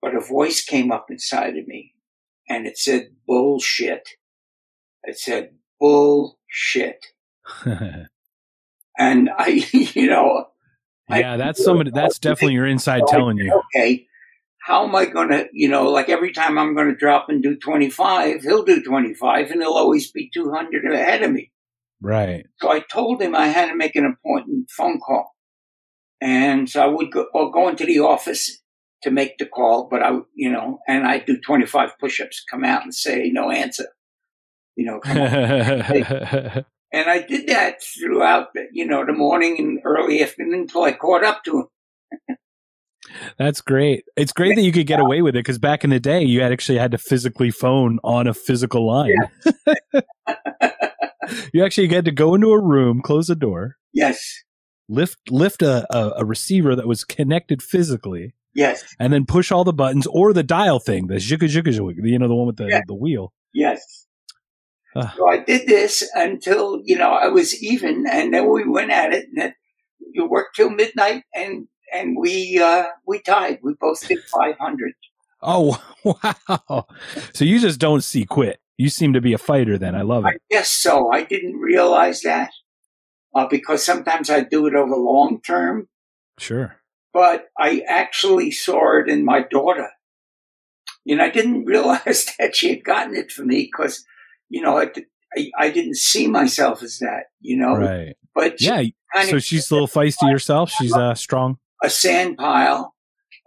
[0.00, 1.94] but a voice came up inside of me
[2.50, 4.10] and it said bullshit.
[5.04, 7.06] It said bullshit.
[8.98, 10.44] And I, you know,
[11.08, 11.90] yeah, that's somebody.
[11.90, 13.62] That's definitely your inside telling you.
[13.74, 14.06] okay,
[14.62, 17.42] how am I going to, you know, like every time I'm going to drop and
[17.42, 21.50] do 25, he'll do 25 and he'll always be 200 ahead of me.
[22.02, 22.46] Right.
[22.60, 25.34] So I told him I had to make an appointment phone call.
[26.20, 28.60] And so I would go, go into the office
[29.02, 32.82] to make the call, but I, you know, and I do 25 push-ups, come out
[32.82, 33.88] and say no answer.
[34.76, 36.64] You know.
[36.92, 40.92] And I did that throughout, the, you know, the morning and early afternoon until I
[40.92, 41.66] caught up to him.
[43.38, 44.04] That's great.
[44.16, 46.42] It's great that you could get away with it because back in the day, you
[46.42, 49.14] had actually had to physically phone on a physical line.
[51.52, 54.42] you actually had to go into a room, close the door, Yes,
[54.88, 59.64] lift lift a, a, a receiver that was connected physically, yes, and then push all
[59.64, 62.56] the buttons or the dial thing, the zhugga zhugga zhugga, you know, the one with
[62.56, 62.80] the, Yeah.
[62.86, 63.32] the wheel.
[63.52, 64.06] yes.
[64.96, 65.14] Ah.
[65.16, 69.12] So I did this until, you know, I was even and then we went at
[69.12, 69.52] it and
[70.00, 73.60] you worked till midnight and, and we uh, we tied.
[73.62, 74.92] We both did 500.
[75.42, 76.86] Oh wow!
[77.32, 78.58] So you just don't see quit.
[78.78, 79.78] You seem to be a fighter.
[79.78, 80.42] Then I love I it.
[80.50, 81.12] guess so.
[81.12, 82.50] I didn't realize that
[83.34, 85.88] uh, because sometimes I do it over long term,
[86.38, 86.79] Sure.
[87.12, 89.88] But I actually saw it in my daughter.
[91.06, 94.04] And I didn't realize that she had gotten it for me because,
[94.48, 94.90] you know, I,
[95.36, 98.16] I, I didn't see myself as that, you know, Right.
[98.34, 98.82] but she Yeah.
[99.28, 100.70] So she's a little feisty herself.
[100.70, 101.58] She's uh, strong.
[101.82, 102.94] a sand pile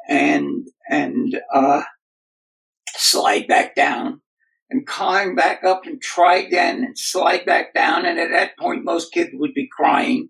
[0.10, 1.84] and, and, uh,
[2.96, 4.22] slide back down
[4.70, 8.06] and climb back up and try again and slide back down.
[8.06, 10.30] And at that point, most kids would be crying.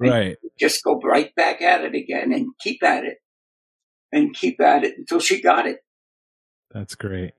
[0.00, 0.36] Right.
[0.58, 3.18] just go right back at it again and keep at it
[4.12, 5.78] and keep at it until she got it.
[6.72, 7.32] That's great.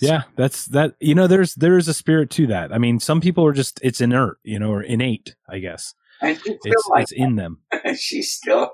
[0.00, 0.94] Yeah, that's that.
[0.98, 2.72] You know, there's there is a spirit to that.
[2.72, 5.34] I mean, some people are just it's inert, you know, or innate.
[5.48, 7.58] I guess And she's it's like it's in them.
[7.96, 8.70] she's still,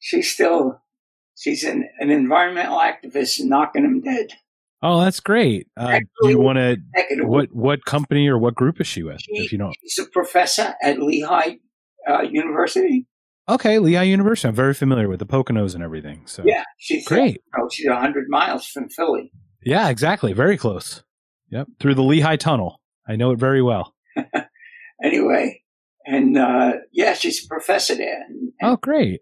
[0.00, 0.82] she's still,
[1.36, 4.32] she's an, an environmental activist knocking them dead.
[4.82, 5.68] Oh, that's great.
[5.76, 6.76] Uh, do you want to?
[7.24, 9.20] What what company or what group is she with?
[9.20, 9.74] She- If you don't.
[9.82, 11.56] She's a professor at Lehigh
[12.08, 13.06] uh, University.
[13.48, 14.48] Okay, Lehigh University.
[14.48, 16.22] I'm very familiar with the Poconos and everything.
[16.26, 17.40] So Yeah, she's great.
[17.56, 19.30] Oh, she's a hundred miles from Philly.
[19.62, 20.32] Yeah, exactly.
[20.32, 21.02] Very close.
[21.50, 22.80] Yep, through the Lehigh Tunnel.
[23.08, 23.94] I know it very well.
[25.04, 25.62] Anyway,
[26.06, 28.22] and uh, yeah, she's a professor there.
[28.28, 29.20] And, Oh, great.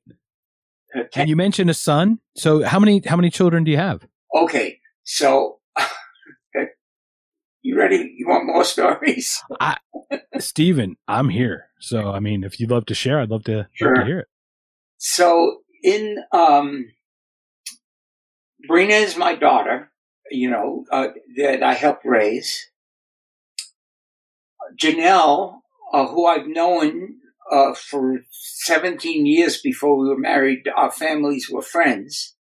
[0.92, 2.20] and, uh, And you mentioned a son.
[2.36, 4.06] So how many how many children do you have?
[4.36, 5.58] Okay, so
[7.64, 8.14] you ready?
[8.16, 9.42] You want more stories?
[9.60, 9.78] I,
[10.38, 11.70] Steven, I'm here.
[11.80, 14.28] So I mean, if you'd love to share, I'd love to, love to hear it.
[14.98, 16.86] So in um,
[18.70, 19.90] Brina is my daughter,
[20.30, 22.70] you know, uh, that I helped raise.
[24.80, 25.60] Janelle,
[25.92, 27.16] uh, who I've known
[27.50, 32.33] uh, for 17 years before we were married, our families were friends.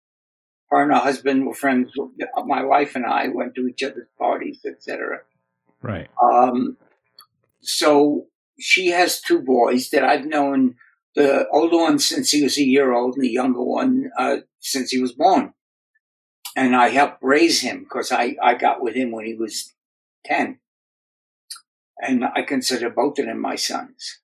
[0.73, 1.93] Her and her husband were friends.
[2.47, 5.20] My wife and I went to each other's parties, etc.
[5.83, 6.09] Right.
[6.20, 6.79] Um,
[7.61, 10.77] so she has two boys that I've known
[11.14, 14.91] the older one since he was a year old and the younger one uh, since
[14.91, 15.53] he was born.
[16.57, 19.75] And I helped raise him because I, I got with him when he was
[20.25, 20.59] 10.
[22.01, 24.20] And I consider both of them my sons.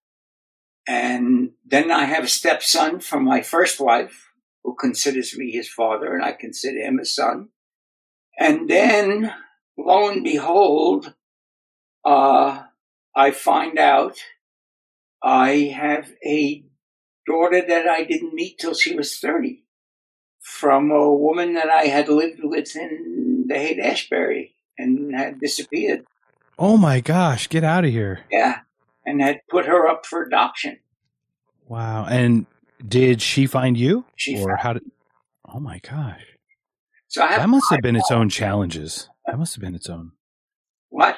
[0.87, 4.28] And then I have a stepson from my first wife
[4.69, 7.49] who considers me his father and I consider him a son.
[8.39, 9.33] And then
[9.79, 11.15] lo and behold,
[12.05, 12.65] uh,
[13.17, 14.19] I find out
[15.23, 16.63] I have a
[17.27, 19.65] daughter that I didn't meet till she was 30
[20.39, 26.05] from a woman that I had lived with in the Haight Ashbury and had disappeared.
[26.59, 28.21] Oh my gosh, get out of here.
[28.31, 28.61] Yeah.
[29.07, 30.79] And had put her up for adoption.
[31.67, 32.05] Wow.
[32.05, 32.45] And
[32.87, 34.05] did she find you?
[34.17, 34.83] She or how did
[35.51, 36.23] Oh my gosh.
[37.09, 39.09] So I have That must have been its own challenges.
[39.27, 40.13] That must have been its own.
[40.91, 41.17] What?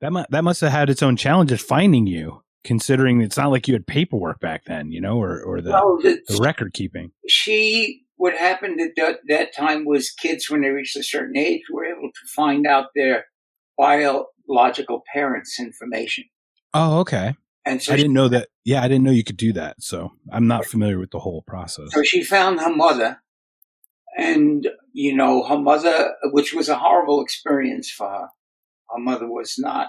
[0.00, 3.66] That mu- that must have had its own challenges finding you, considering it's not like
[3.68, 7.12] you had paperwork back then, you know, or or the, Well, the, the record keeping.
[7.28, 11.62] she, what happened at that, that time was kids, when they reached a certain age,
[11.72, 13.24] were able to find out their
[13.78, 16.24] biological parents' information.
[16.74, 17.36] Oh, okay.
[17.64, 18.48] And so I didn't know that.
[18.64, 19.82] Yeah, I didn't know you could do that.
[19.82, 21.92] So I'm not familiar with the whole process.
[21.92, 23.22] So she found her mother,
[24.16, 28.28] and you know her mother, which was a horrible experience for her.
[28.90, 29.88] Her mother was not,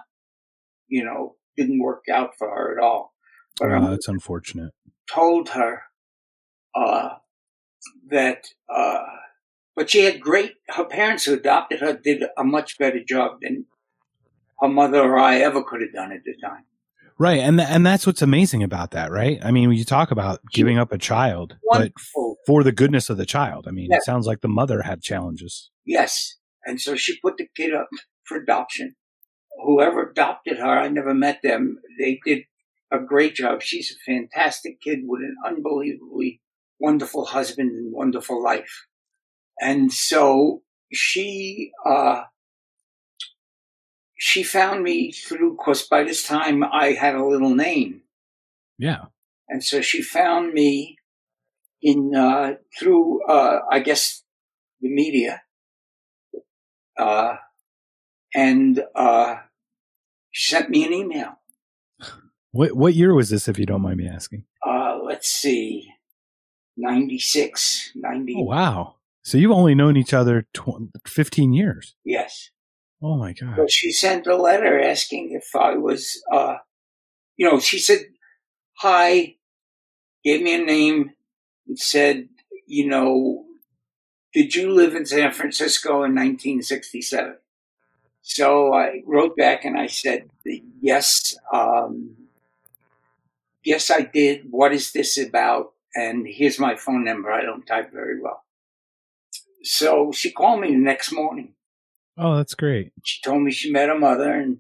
[0.88, 3.14] you know, didn't work out for her at all.
[3.60, 4.72] But Oh, that's unfortunate.
[5.12, 5.82] told her
[6.76, 7.10] uh,
[8.10, 9.04] that, uh,
[9.76, 10.54] but she had great.
[10.70, 13.66] Her parents who adopted her did a much better job than
[14.62, 16.66] her mother or I ever could have done at the time.
[17.20, 19.40] Right, and th- and that's what's amazing about that, right?
[19.44, 21.92] I mean, when you talk about giving up a child, but
[22.46, 23.68] for the goodness of the child.
[23.68, 23.98] I mean, Yeah.
[23.98, 25.72] it sounds like the mother had challenges.
[25.86, 26.38] Yes.
[26.66, 27.88] And so she put the kid up
[28.26, 28.96] for adoption.
[29.64, 31.78] Whoever adopted her, I never met them.
[32.00, 32.44] They did
[32.92, 33.62] a great job.
[33.62, 36.42] She's a fantastic kid with an unbelievably
[36.80, 38.88] wonderful husband and wonderful life.
[39.62, 42.24] And so she, uh,
[44.26, 48.04] she found me through, cause by this time I had a little name.
[48.78, 49.08] Yeah.
[49.50, 50.96] And so she found me
[51.82, 54.24] in uh, through uh, I guess
[54.80, 55.42] the media,
[56.98, 57.36] uh,
[58.34, 59.40] and uh,
[60.32, 61.34] she sent me an email.
[62.52, 64.46] What what year was this, if you don't mind me asking?
[64.66, 65.92] Uh, let's see,
[66.78, 68.36] 96, 90.
[68.38, 68.96] Oh wow!
[69.22, 71.96] So you've only known each other tw- fifteen years.
[72.06, 72.52] Yes.
[73.04, 73.56] Oh my God.
[73.58, 76.56] So she sent a letter asking if I was, uh,
[77.36, 78.00] you know, she said,
[78.78, 79.36] hi,
[80.24, 81.12] gave me a name,
[81.68, 82.30] and said,
[82.66, 83.44] you know,
[84.34, 87.38] did you live in San Francisco in 1967?
[88.22, 90.30] So I wrote back and I said,
[90.82, 92.16] yes, um,
[93.66, 94.48] yes, I did.
[94.50, 95.74] What is this about?
[95.94, 97.32] And here's my phone number.
[97.32, 98.44] I don't type very well.
[99.62, 101.54] So she called me the next morning.
[102.18, 102.92] Oh, that's great.
[103.04, 104.60] She told me she met her mother and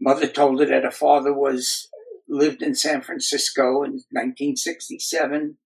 [0.00, 1.88] mother told her that her father was
[2.28, 5.56] lived in San Francisco in 1967,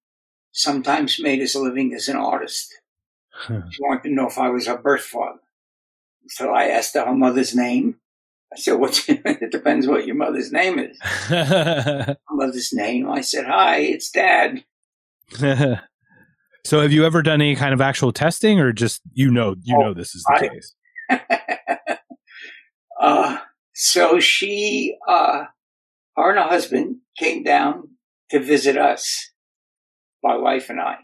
[0.53, 2.73] sometimes made his living as an artist.
[3.47, 5.41] she wanted to know if I was her birth father.
[6.29, 7.97] So I asked her her mother's name.
[8.53, 10.99] I said, "What's?" it depends what your mother's name is.
[11.03, 13.09] her mother's name.
[13.09, 14.65] I said, "Hi, it's Dad."
[16.65, 19.77] so, have you ever done any kind of actual testing, or just you know you
[19.77, 20.75] oh, know this is the I, case?
[23.01, 23.39] uh,
[23.75, 25.45] so she, uh,
[26.17, 27.91] her and her husband came down
[28.31, 29.31] to visit us,
[30.23, 30.97] my wife and I,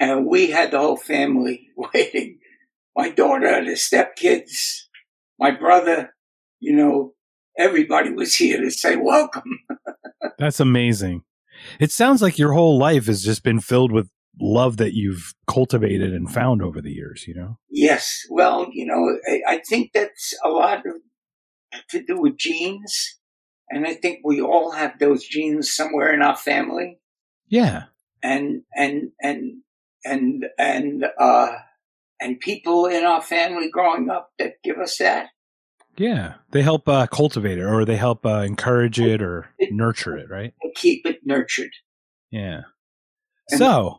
[0.00, 2.38] and we had the whole family waiting.
[2.96, 4.82] My daughter, the stepkids,
[5.38, 6.14] my brother,
[6.60, 7.14] you know,
[7.58, 9.60] everybody was here to say welcome.
[10.38, 11.22] That's amazing.
[11.80, 14.10] It sounds like your whole life has just been filled with
[14.40, 17.58] love that you've cultivated and found over the years, you know?
[17.70, 18.20] Yes.
[18.30, 20.94] Well, you know, I, I think that's a lot of,
[21.90, 23.18] to do with genes.
[23.70, 27.00] And I think we all have those genes somewhere in our family.
[27.48, 27.84] Yeah.
[28.22, 29.62] And, and, and,
[30.04, 31.52] and, and, uh,
[32.20, 35.28] and people in our family growing up that give us that.
[35.96, 40.28] Yeah, they help uh, cultivate it, or they help uh, encourage it, or nurture it,
[40.28, 40.52] right?
[40.74, 41.70] Keep it nurtured.
[42.32, 42.62] Yeah.
[43.50, 43.98] And so,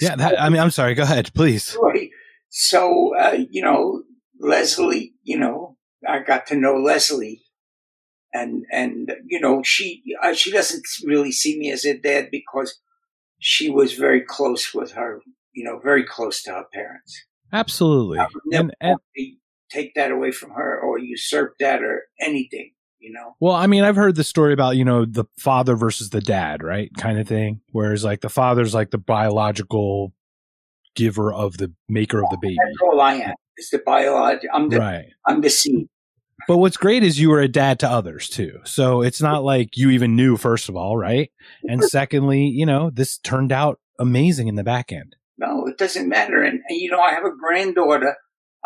[0.00, 0.94] yeah, that, I mean, I'm sorry.
[0.94, 1.76] Go ahead, please.
[1.80, 2.10] Right.
[2.50, 4.02] So, uh, you know,
[4.40, 5.76] Leslie, you know,
[6.08, 7.42] I got to know Leslie,
[8.32, 12.78] and and you know, she uh, she doesn't really see me as a dad because
[13.38, 15.20] she was very close with her,
[15.52, 17.24] you know, very close to her parents.
[17.52, 18.18] Absolutely.
[18.52, 18.98] And, and,
[19.70, 22.72] take that away from her or usurp that or anything
[23.04, 23.36] you know?
[23.38, 26.62] Well i mean i've heard the story about you know the father versus the dad
[26.62, 26.90] right?
[26.96, 27.60] Kind of thing.
[27.70, 30.12] Whereas like the father's like the biological
[30.96, 32.56] giver of the maker of the baby.
[32.64, 33.34] That's all i am.
[33.58, 35.06] Is the biological i'm the right.
[35.26, 35.88] I'm the seed.
[36.48, 38.58] But what's great is you were a dad to others too.
[38.64, 41.30] So it's not like you even knew first of all right?
[41.64, 45.14] And secondly you know this turned out amazing in the back end.
[45.36, 46.42] No it doesn't matter.
[46.42, 48.16] And, and you know i have a granddaughter.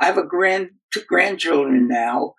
[0.00, 2.34] I have a grand two grandchildren now.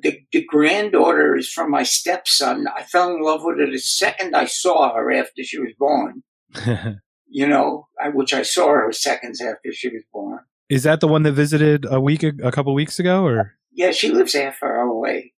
[0.00, 2.66] The, the granddaughter is from my stepson.
[2.74, 6.22] I fell in love with her the second I saw her after she was born.
[7.28, 10.40] you know, I, which I saw her seconds after she was born.
[10.68, 13.54] Is that the one that visited a week, a couple weeks ago, or?
[13.72, 15.34] Yeah, she lives half hour away.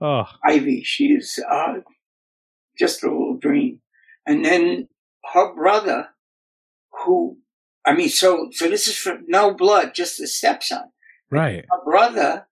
[0.00, 1.74] Oh, Ivy, she's uh,
[2.78, 3.80] just a little dream.
[4.26, 4.88] And then
[5.32, 6.08] her brother,
[7.04, 7.38] who,
[7.84, 10.90] I mean, so so this is from no blood, just the stepson.
[11.30, 11.64] Right.
[11.68, 12.46] My brother,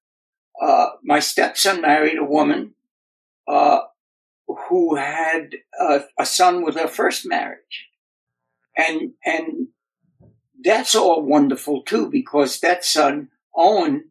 [0.61, 2.75] uh, my stepson married a woman
[3.47, 3.81] uh,
[4.69, 7.89] who had a, a son with her first marriage,
[8.77, 9.69] and and
[10.63, 13.29] that's all wonderful too because that son
[13.59, 14.11] Owen,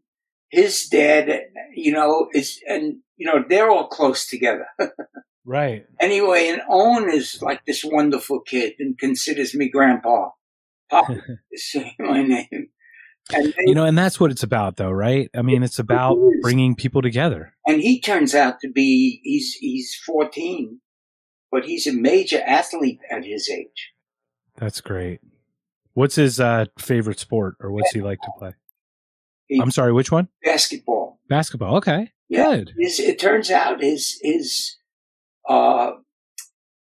[0.49, 1.29] his dad,
[1.73, 4.67] you know, is and you know they're all close together.
[5.45, 5.85] right.
[5.99, 10.29] Anyway, and Owen is like this wonderful kid and considers me grandpa.
[10.89, 11.21] Papa
[11.51, 12.69] is my name.
[13.33, 15.29] And they, you know, and that's what it's about, though, right?
[15.35, 17.53] I mean, it's about it bringing people together.
[17.65, 20.79] And he turns out to be he's he's 14,
[21.51, 23.93] but he's a major athlete at his age.
[24.55, 25.19] That's great.
[25.93, 28.53] What's his uh, favorite sport, or what's he like to play?
[29.47, 30.29] He, I'm sorry, which one?
[30.43, 31.19] Basketball.
[31.27, 31.77] Basketball.
[31.77, 32.11] Okay.
[32.29, 32.57] Yeah.
[32.57, 32.73] Good.
[32.77, 34.77] His, it turns out his his
[35.49, 35.91] uh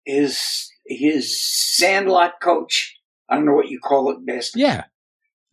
[0.05, 2.97] his his sandlot coach.
[3.29, 4.67] I don't know what you call it, basketball.
[4.67, 4.83] Yeah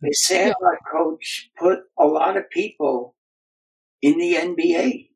[0.01, 3.15] the Sandlot coach put a lot of people
[4.01, 5.09] in the NBA.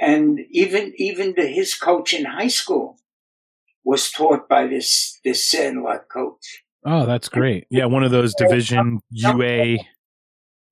[0.00, 2.98] And even, even the, his coach in high school
[3.84, 6.64] was taught by this, this Sandlot coach.
[6.84, 7.66] Oh, that's great.
[7.70, 7.86] Yeah.
[7.86, 9.78] One of those division some, UA.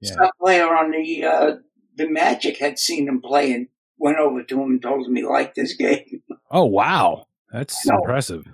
[0.01, 0.29] Yeah.
[0.41, 1.57] Player on the, uh,
[1.97, 3.69] the Magic had seen him play and
[3.99, 6.23] went over to him and told him he liked this game.
[6.51, 7.27] Oh, wow.
[7.53, 8.45] That's so, impressive.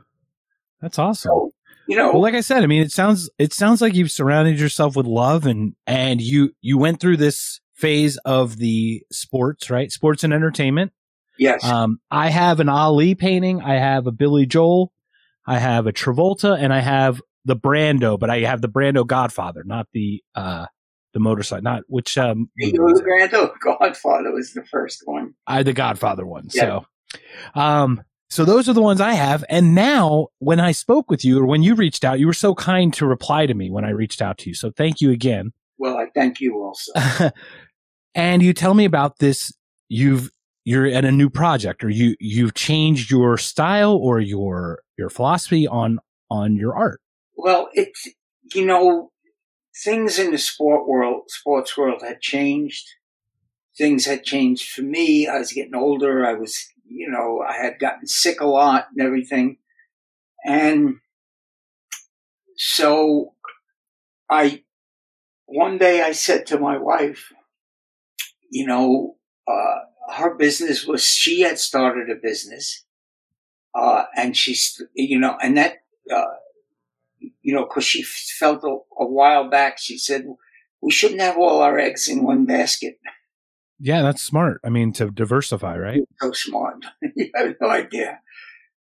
[0.81, 1.31] That's awesome.
[1.31, 1.53] So
[1.89, 4.59] you know well like i said i mean it sounds it sounds like you've surrounded
[4.59, 9.93] yourself with love and and you you went through this phase of the sports right?
[9.93, 10.93] Sports and entertainment.
[11.39, 11.63] Yes.
[11.65, 14.91] Um i have an ali painting i have a billy joel
[15.47, 19.63] i have a travolta and i have the brando but i have the brando godfather
[19.63, 20.65] not the uh
[21.13, 25.35] the motorcycle not which um the brando godfather was the first one.
[25.47, 26.63] I the godfather one yeah.
[26.63, 26.87] so
[27.55, 29.45] um So those are the ones I have.
[29.49, 32.55] And now when I spoke with you or when you reached out, you were so
[32.55, 34.55] kind to reply to me when I reached out to you.
[34.55, 35.53] So thank you again.
[35.79, 37.31] Well, I thank you also.
[38.15, 39.53] and you tell me about this.
[39.89, 40.31] You've,
[40.65, 45.69] you're at a new project or you, you've changed your style or your, your philosophy
[45.69, 47.01] on, on your art.
[47.37, 48.09] Well, it's,
[48.55, 49.13] you know,
[49.85, 52.89] things in the sport world, sports world had changed.
[53.79, 55.29] Things had changed for me.
[55.29, 56.27] I was getting older.
[56.27, 59.59] I was, you know, I had gotten sick a lot and everything.
[60.45, 60.97] And
[62.57, 63.35] so
[64.31, 64.63] I,
[65.47, 67.33] one day I said to my wife,
[68.51, 69.17] you know,
[69.49, 72.85] uh, her business was, she had started a business.
[73.75, 75.83] Uh, and she's, you know, and that,
[76.15, 76.25] uh,
[77.43, 80.25] you know, because she felt a, a, while back, she said,
[80.81, 82.99] we shouldn't have all our eggs in one basket.
[83.79, 84.61] Yeah, that's smart.
[84.65, 86.03] I mean, to diversify, right?
[86.21, 86.85] So smart.
[87.17, 88.21] you have no idea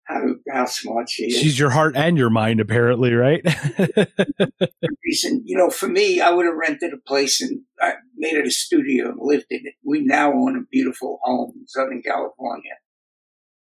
[0.05, 1.37] how, how smart she is.
[1.37, 3.41] She's your heart and your mind, apparently, right?
[5.03, 8.47] reason, you know, for me, I would have rented a place and I made it
[8.47, 9.73] a studio and lived in it.
[9.83, 12.75] We now own a beautiful home in Southern California.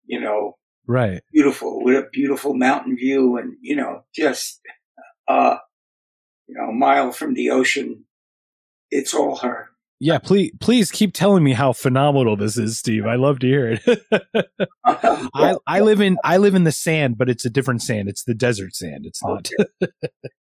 [0.04, 0.56] You know,
[0.86, 4.60] right beautiful with a beautiful mountain view and you know just
[5.28, 5.56] uh
[6.46, 8.04] you know a mile from the ocean
[8.90, 9.70] it's all her
[10.02, 13.06] yeah please please keep telling me how phenomenal this is steve.
[13.06, 14.02] I love to hear it.
[14.84, 18.08] I i live in i live in the sand but it's a different sand.
[18.08, 19.06] It's the desert sand.
[19.06, 19.48] It's not.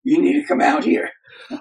[0.05, 1.11] You need to come out here.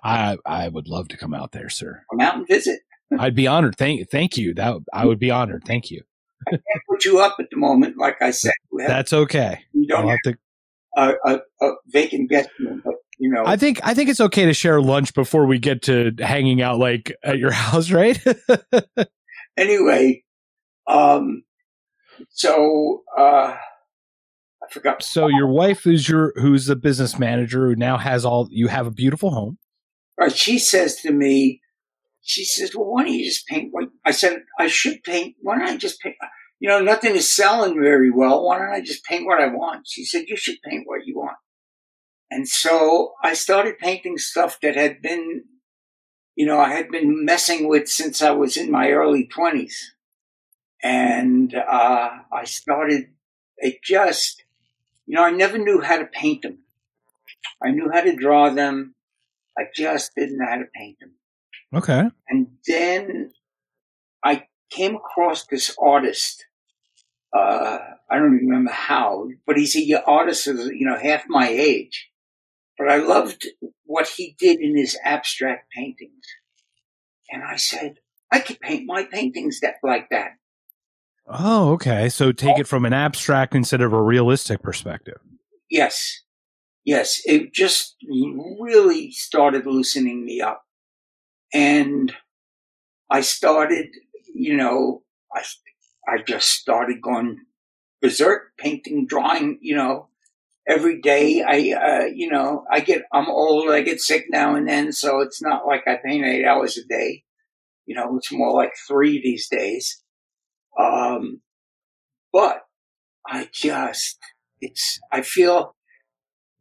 [0.04, 2.04] I i would love to come out there sir.
[2.10, 2.80] Come out and visit.
[3.20, 3.76] I'd be honored.
[3.76, 4.54] Thank thank you.
[4.54, 5.64] That i would be honored.
[5.66, 6.02] Thank you.
[6.48, 8.54] I can't put you up at the moment, like I said.
[8.76, 9.60] That's okay.
[9.74, 10.40] You don't have, have to...
[10.98, 13.44] a, a, a, vacant guest room, but you know.
[13.46, 16.80] I think I think it's okay to share lunch before we get to hanging out,
[16.80, 18.20] like at your house, right?
[19.56, 20.24] anyway,
[20.88, 21.44] um,
[22.30, 25.04] so uh, I forgot.
[25.04, 28.48] So your wife is your who's the business manager who now has all.
[28.50, 29.60] You have a beautiful home.
[30.20, 30.36] Right.
[30.36, 31.62] She says to me,
[32.22, 35.36] she says, well, why don't you just paint what I said I should paint?
[35.42, 36.16] Why don't I just paint?
[36.60, 38.46] You know, nothing is selling very well.
[38.46, 39.88] Why don't I just paint what I want?
[39.88, 41.21] She said, you should paint what you want.
[42.32, 45.44] And so I started painting stuff that had been,
[46.36, 49.94] you know, I had been messing with since I was in my early twenties.
[50.82, 53.10] And, uh, I started,
[53.58, 54.44] it just,
[55.06, 56.60] you know, I never knew how to paint them.
[57.62, 58.96] I knew how to draw them.
[59.58, 61.12] I just didn't know how to paint them.
[61.74, 62.10] Okay.
[62.30, 63.34] And then
[64.24, 66.46] I came across this artist.
[67.36, 67.78] Uh,
[68.10, 72.08] I don't even remember how, but he's a artist of, you know, half my age.
[72.82, 73.48] But I loved
[73.86, 76.26] what he did in his abstract paintings.
[77.30, 78.00] And I said,
[78.32, 80.32] I could paint my paintings that like that.
[81.28, 82.10] Oh, okay.
[82.10, 85.20] So take it from an abstract instead of a realistic perspective.
[85.70, 86.24] Yes.
[86.84, 87.22] Yes.
[87.26, 87.98] It just
[88.60, 90.64] really started loosening me up.
[91.54, 92.12] And
[93.12, 93.90] I started,
[94.34, 95.44] you know, I,
[96.08, 97.42] I just started going
[98.02, 100.08] berserk, painting, drawing, you know,
[100.72, 101.44] every day.
[101.44, 105.20] I, uh, you know, I get, I'm old, I get sick now and then, so
[105.20, 107.24] it's not like I paint eight hours a day.
[107.86, 110.02] You know, it's more like three these days.
[110.80, 111.42] Um,
[112.32, 112.62] but
[113.28, 114.18] I just,
[114.62, 115.76] it's, I feel,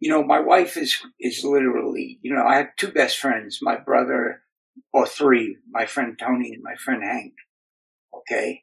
[0.00, 3.76] you know, my wife is, is literally, you know, I have two best friends, my
[3.76, 4.42] brother
[4.92, 7.34] or three, my friend Tony and my friend Hank.
[8.14, 8.62] Okay.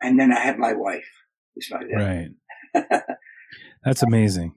[0.00, 1.08] And then I have my wife,
[1.54, 2.34] who's my dad.
[2.74, 3.02] Right.
[3.84, 4.54] That's amazing.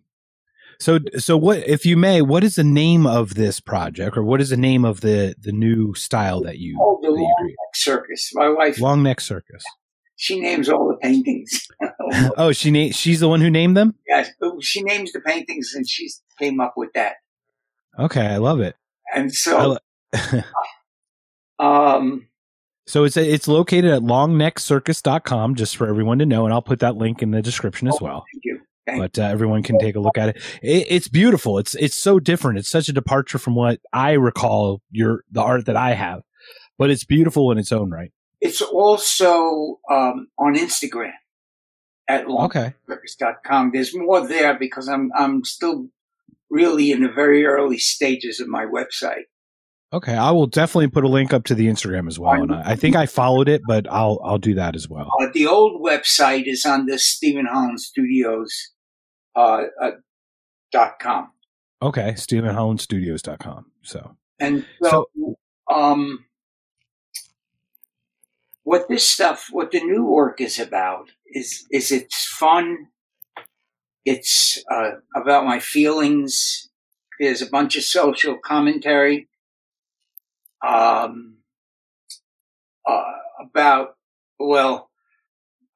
[0.79, 4.41] So, so what, if you may, what is the name of this project or what
[4.41, 8.31] is the name of the, the new style that you, oh, the long neck circus.
[8.33, 9.63] My wife, long neck circus.
[10.17, 11.67] She names all the paintings.
[12.37, 13.95] oh, she na- she's the one who named them?
[14.07, 14.29] Yes.
[14.61, 16.09] She names the paintings and she
[16.39, 17.15] came up with that.
[17.99, 18.25] Okay.
[18.25, 18.75] I love it.
[19.13, 19.77] And so,
[21.59, 22.27] um,
[22.87, 26.95] so it's it's located at longneckcircus.com just for everyone to know and I'll put that
[26.95, 28.25] link in the description as oh, well.
[28.33, 28.61] Thank you.
[28.85, 30.37] But uh, everyone can take a look at it.
[30.61, 30.87] it.
[30.89, 31.57] It's beautiful.
[31.57, 32.59] It's it's so different.
[32.59, 36.21] It's such a departure from what I recall your the art that I have,
[36.77, 38.11] but it's beautiful in its own right.
[38.41, 41.13] It's also um, on Instagram
[42.07, 43.71] at longneckcircus.com.
[43.73, 45.87] There's more there because I'm I'm still
[46.49, 49.23] really in the very early stages of my website.
[49.93, 52.33] Okay, I will definitely put a link up to the Instagram as well.
[52.33, 55.09] And I, I think I followed it, but I'll I'll do that as well.
[55.21, 58.51] Uh, the old website is on the Stephen Holland Studios
[59.35, 59.91] uh, uh,
[60.71, 61.31] dot com.
[61.81, 63.71] Okay, StephenHollandStudios.com.
[63.83, 65.35] So and so, so
[65.73, 66.25] um,
[68.63, 72.87] what this stuff, what the new work is about, is is it's fun.
[74.05, 76.69] it's uh, about my feelings.
[77.19, 79.27] There's a bunch of social commentary
[80.65, 81.37] um,
[82.87, 83.03] uh,
[83.41, 83.95] about,
[84.39, 84.89] well,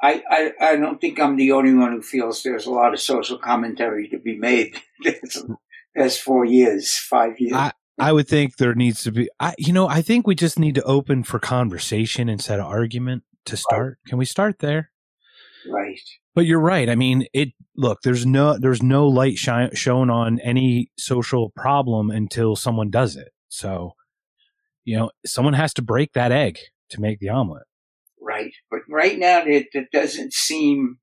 [0.02, 3.02] I, I, I don't think I'm the only one who feels there's a lot of
[3.02, 4.80] social commentary to be made.
[5.96, 7.54] There's four years, five years.
[7.54, 9.30] I, I would think there needs to be.
[9.40, 13.24] I, you know, I think we just need to open for conversation instead of argument
[13.46, 13.98] to start.
[14.06, 14.10] Right.
[14.10, 14.92] Can we start there?
[15.70, 16.00] Right.
[16.36, 16.90] But you're right.
[16.90, 17.50] I mean, it.
[17.76, 23.16] Look, there's no there's no light shine, shown on any social problem until someone does
[23.16, 23.30] it.
[23.50, 23.94] So,
[24.86, 26.60] you know, someone has to break that egg
[26.92, 27.64] to make the omelet.
[28.22, 28.54] Right.
[28.70, 31.00] But right now, it, it doesn't seem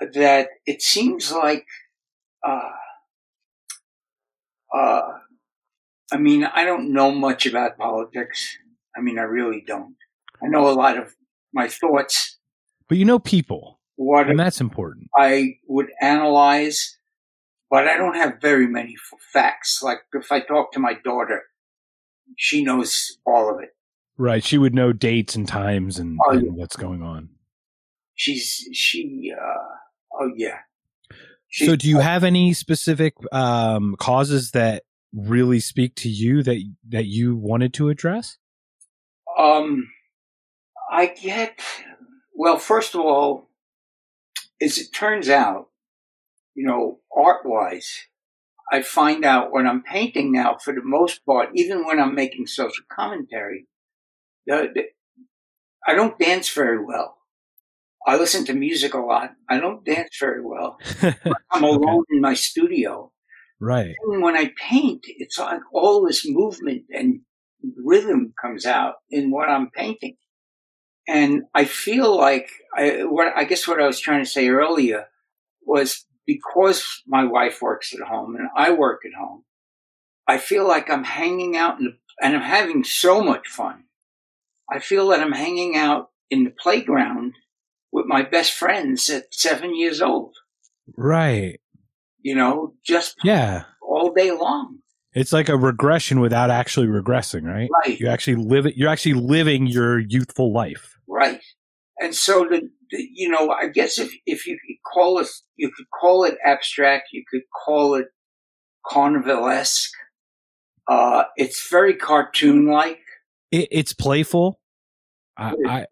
[0.00, 1.66] that it seems like.
[2.46, 2.70] Uh,
[4.74, 5.02] uh,
[6.12, 8.56] I mean, I don't know much about politics.
[8.96, 9.96] I mean, I really don't.
[10.42, 11.14] I know a lot of
[11.52, 12.38] my thoughts.
[12.88, 13.80] But you know people.
[13.96, 15.08] What and that's important.
[15.16, 16.98] I would analyze,
[17.70, 18.96] but I don't have very many
[19.32, 19.80] facts.
[19.82, 21.42] Like if I talk to my daughter,
[22.36, 23.70] she knows all of it.
[24.16, 24.44] Right.
[24.44, 26.50] She would know dates and times and, oh, and yeah.
[26.52, 27.30] what's going on.
[28.14, 30.58] She's, she, uh, oh yeah.
[31.48, 36.62] She's, so do you have any specific, um, causes that really speak to you that,
[36.88, 38.38] that you wanted to address?
[39.38, 39.90] Um,
[40.90, 41.60] I get,
[42.34, 43.50] well, first of all,
[44.60, 45.70] as it turns out,
[46.54, 48.06] you know, art wise,
[48.70, 52.46] I find out when I'm painting now, for the most part, even when I'm making
[52.46, 53.66] social commentary,
[54.50, 57.16] I don't dance very well.
[58.06, 59.30] I listen to music a lot.
[59.48, 60.78] I don't dance very well.
[61.50, 63.12] I'm alone in my studio.
[63.60, 63.94] Right.
[64.06, 67.20] And when I paint, it's like all this movement and
[67.82, 70.16] rhythm comes out in what I'm painting.
[71.08, 75.06] And I feel like I, what I guess what I was trying to say earlier
[75.66, 79.44] was because my wife works at home and I work at home,
[80.26, 83.84] I feel like I'm hanging out the, and I'm having so much fun.
[84.70, 87.34] I feel that I'm hanging out in the playground
[87.92, 90.34] with my best friends at seven years old.
[90.96, 91.60] Right.
[92.20, 94.78] You know, just yeah, all day long.
[95.12, 97.70] It's like a regression without actually regressing, right?
[97.84, 98.00] Right.
[98.00, 98.76] You actually live it.
[98.76, 100.98] You're actually living your youthful life.
[101.06, 101.40] Right.
[102.00, 105.70] And so the, the, you know, I guess if if you could call it, you
[105.70, 107.04] could call it abstract.
[107.12, 108.06] You could call it
[108.84, 109.90] carnivalesque.
[110.88, 112.98] Uh, it's very cartoon like.
[113.54, 114.60] It, it's playful.
[115.36, 115.86] I, I,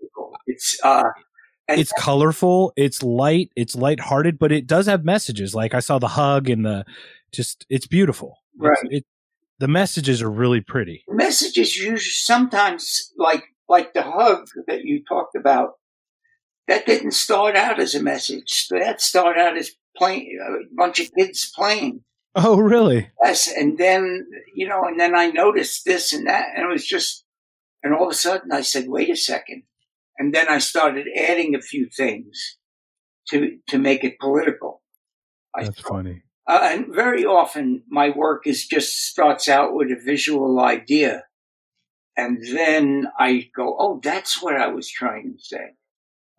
[0.47, 1.05] it's uh,
[1.69, 2.73] it's colorful.
[2.77, 3.51] It's light.
[3.57, 5.55] It's lighthearted, but it does have messages.
[5.55, 6.85] Like I saw the hug and the
[7.33, 7.67] just.
[7.69, 8.39] It's beautiful.
[8.59, 8.77] Right.
[8.85, 9.07] It's, it,
[9.59, 11.05] the messages are really pretty.
[11.09, 15.75] Messages usually sometimes like like the hug that you talked about.
[16.69, 18.69] That didn't start out as a message.
[18.71, 22.03] That started out as playing a bunch of kids playing.
[22.35, 23.11] Oh, really?
[23.23, 23.53] Yes.
[23.53, 27.25] And then you know, and then I noticed this and that, and it was just,
[27.83, 29.65] and all of a sudden I said, "Wait a second.
[30.19, 32.59] And then I started adding a few things
[33.29, 34.83] to to make it political.
[35.55, 36.23] That's funny.
[36.47, 41.25] Uh, and very often my work is just starts out with a visual idea.
[42.17, 45.77] And then I go, oh, that's what I was trying to say.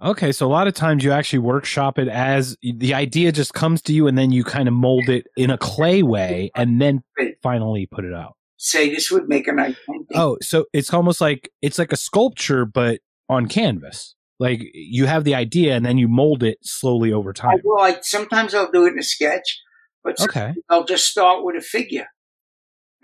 [0.03, 3.81] Okay, so a lot of times you actually workshop it as the idea just comes
[3.83, 7.01] to you and then you kind of mold it in a clay way and then
[7.41, 8.35] finally put it out.
[8.65, 10.07] Say this would make a nice painting.
[10.15, 14.15] Oh, so it's almost like it's like a sculpture, but on canvas.
[14.39, 17.57] Like you have the idea and then you mold it slowly over time.
[17.61, 19.59] Well, like sometimes I'll do it in a sketch,
[20.01, 20.53] but okay.
[20.69, 22.07] I'll just start with a figure,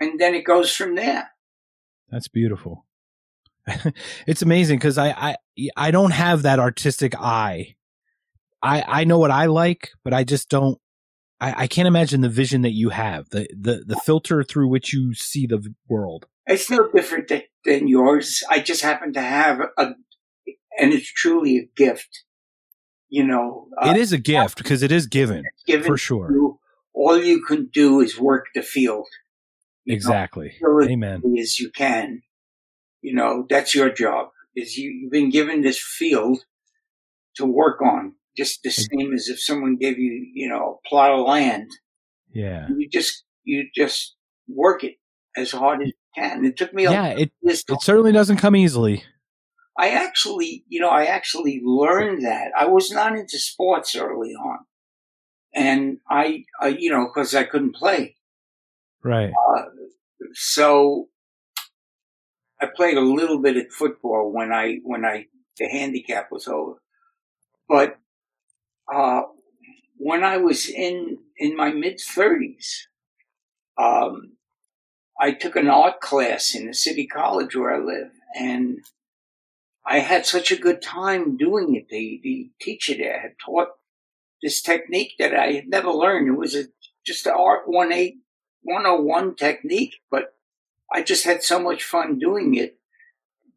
[0.00, 1.28] and then it goes from there.
[2.08, 2.86] That's beautiful.
[4.26, 5.36] it's amazing because I, I
[5.76, 7.76] I don't have that artistic eye.
[8.62, 10.78] I I know what I like, but I just don't.
[11.40, 14.92] I, I can't imagine the vision that you have, the the the filter through which
[14.92, 16.26] you see the world.
[16.46, 18.42] It's no different than, than yours.
[18.50, 19.94] I just happen to have a
[20.78, 22.24] and it's truly a gift.
[23.08, 26.30] You know, uh, it is a gift because it is given, given for sure.
[26.30, 26.60] You,
[26.94, 29.08] all you can do is work the field.
[29.86, 30.54] Exactly.
[30.60, 31.22] Know, Amen.
[31.40, 32.22] As you can,
[33.02, 34.28] you know, that's your job.
[34.54, 36.44] Is you, you've been given this field
[37.36, 41.10] to work on, just the same as if someone gave you, you know, a plot
[41.10, 41.70] of land.
[42.32, 42.68] Yeah.
[42.76, 44.16] You just you just
[44.48, 44.96] work it
[45.36, 46.44] as hard as you can.
[46.44, 46.84] It took me.
[46.84, 49.04] Yeah, it it certainly doesn't come easily.
[49.78, 52.52] I actually, you know, I actually learned that.
[52.58, 54.58] I was not into sports early on.
[55.54, 58.16] And I, I you know, because I couldn't play.
[59.02, 59.30] Right.
[59.30, 59.64] Uh,
[60.34, 61.08] so
[62.60, 65.26] I played a little bit at football when I, when I,
[65.58, 66.74] the handicap was over.
[67.68, 67.98] But,
[68.92, 69.22] uh,
[69.96, 72.88] when I was in in my mid thirties,
[73.78, 74.36] um,
[75.20, 78.78] I took an art class in the city college where I live, and
[79.86, 81.88] I had such a good time doing it.
[81.88, 83.68] The the teacher there had taught
[84.42, 86.28] this technique that I had never learned.
[86.28, 86.64] It was a,
[87.06, 88.16] just an art one eight
[88.62, 90.34] one oh one technique, but
[90.92, 92.78] I just had so much fun doing it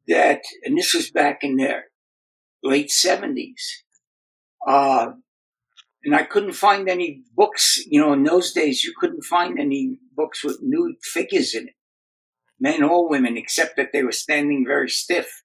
[0.08, 1.82] that, and this was back in the
[2.62, 3.84] late seventies.
[4.66, 5.14] Uh,
[6.04, 10.00] and I couldn't find any books, you know, in those days, you couldn't find any
[10.16, 11.74] books with nude figures in it,
[12.60, 15.44] men or women, except that they were standing very stiff.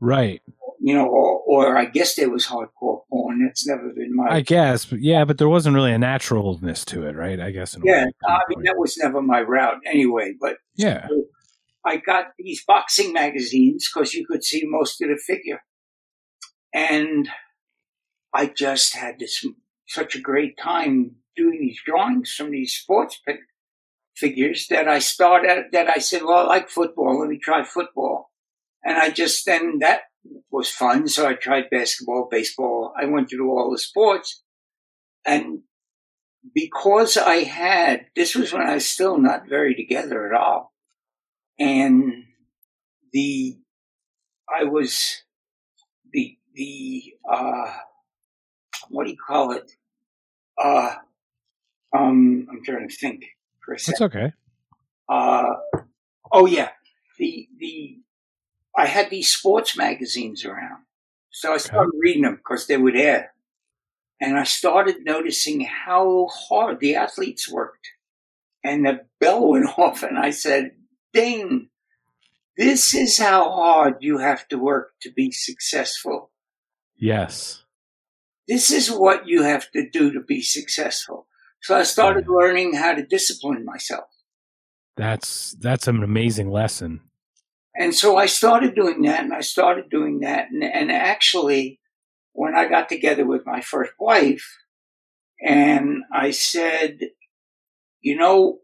[0.00, 0.42] Right.
[0.80, 3.44] You know, or, or I guess there was hardcore porn.
[3.44, 4.28] That's never been my.
[4.30, 7.38] I guess, but yeah, but there wasn't really a naturalness to it, right?
[7.38, 7.76] I guess.
[7.84, 10.32] yeah, I mean that was never my route anyway.
[10.40, 11.06] But yeah,
[11.84, 15.60] I got these boxing magazines because you could see most of the figure,
[16.72, 17.28] and
[18.32, 19.44] I just had this
[19.90, 23.20] such a great time doing these drawings from these sports
[24.16, 27.18] figures that I started, that I said, well, I like football.
[27.18, 28.30] Let me try football.
[28.84, 30.02] And I just, then that
[30.48, 31.08] was fun.
[31.08, 32.94] So I tried basketball, baseball.
[32.96, 34.44] I went through all the sports.
[35.26, 35.62] And
[36.54, 40.72] because I had, this was when I was still not very together at all.
[41.58, 42.24] And
[43.12, 43.58] the,
[44.48, 45.24] I was
[46.12, 47.72] the, the, uh,
[48.88, 49.72] what do you call it?
[50.62, 50.94] Uh,
[51.96, 53.24] um, I'm trying to think
[53.64, 53.92] for a second.
[53.92, 54.32] That's okay.
[55.08, 55.54] Uh,
[56.30, 56.70] oh yeah,
[57.18, 57.98] the the
[58.76, 60.84] I had these sports magazines around,
[61.30, 61.98] so I started okay.
[62.00, 63.32] reading them because they were there,
[64.20, 67.88] and I started noticing how hard the athletes worked,
[68.62, 70.72] and the bell went off, and I said,
[71.12, 71.68] "Ding."
[72.56, 76.30] This is how hard you have to work to be successful.
[76.94, 77.64] Yes.
[78.50, 81.28] This is what you have to do to be successful.
[81.62, 84.06] So I started learning how to discipline myself.
[84.96, 87.00] That's that's an amazing lesson.
[87.78, 90.48] And so I started doing that and I started doing that.
[90.50, 91.78] And, and actually,
[92.32, 94.44] when I got together with my first wife,
[95.40, 96.98] and I said,
[98.00, 98.58] you know,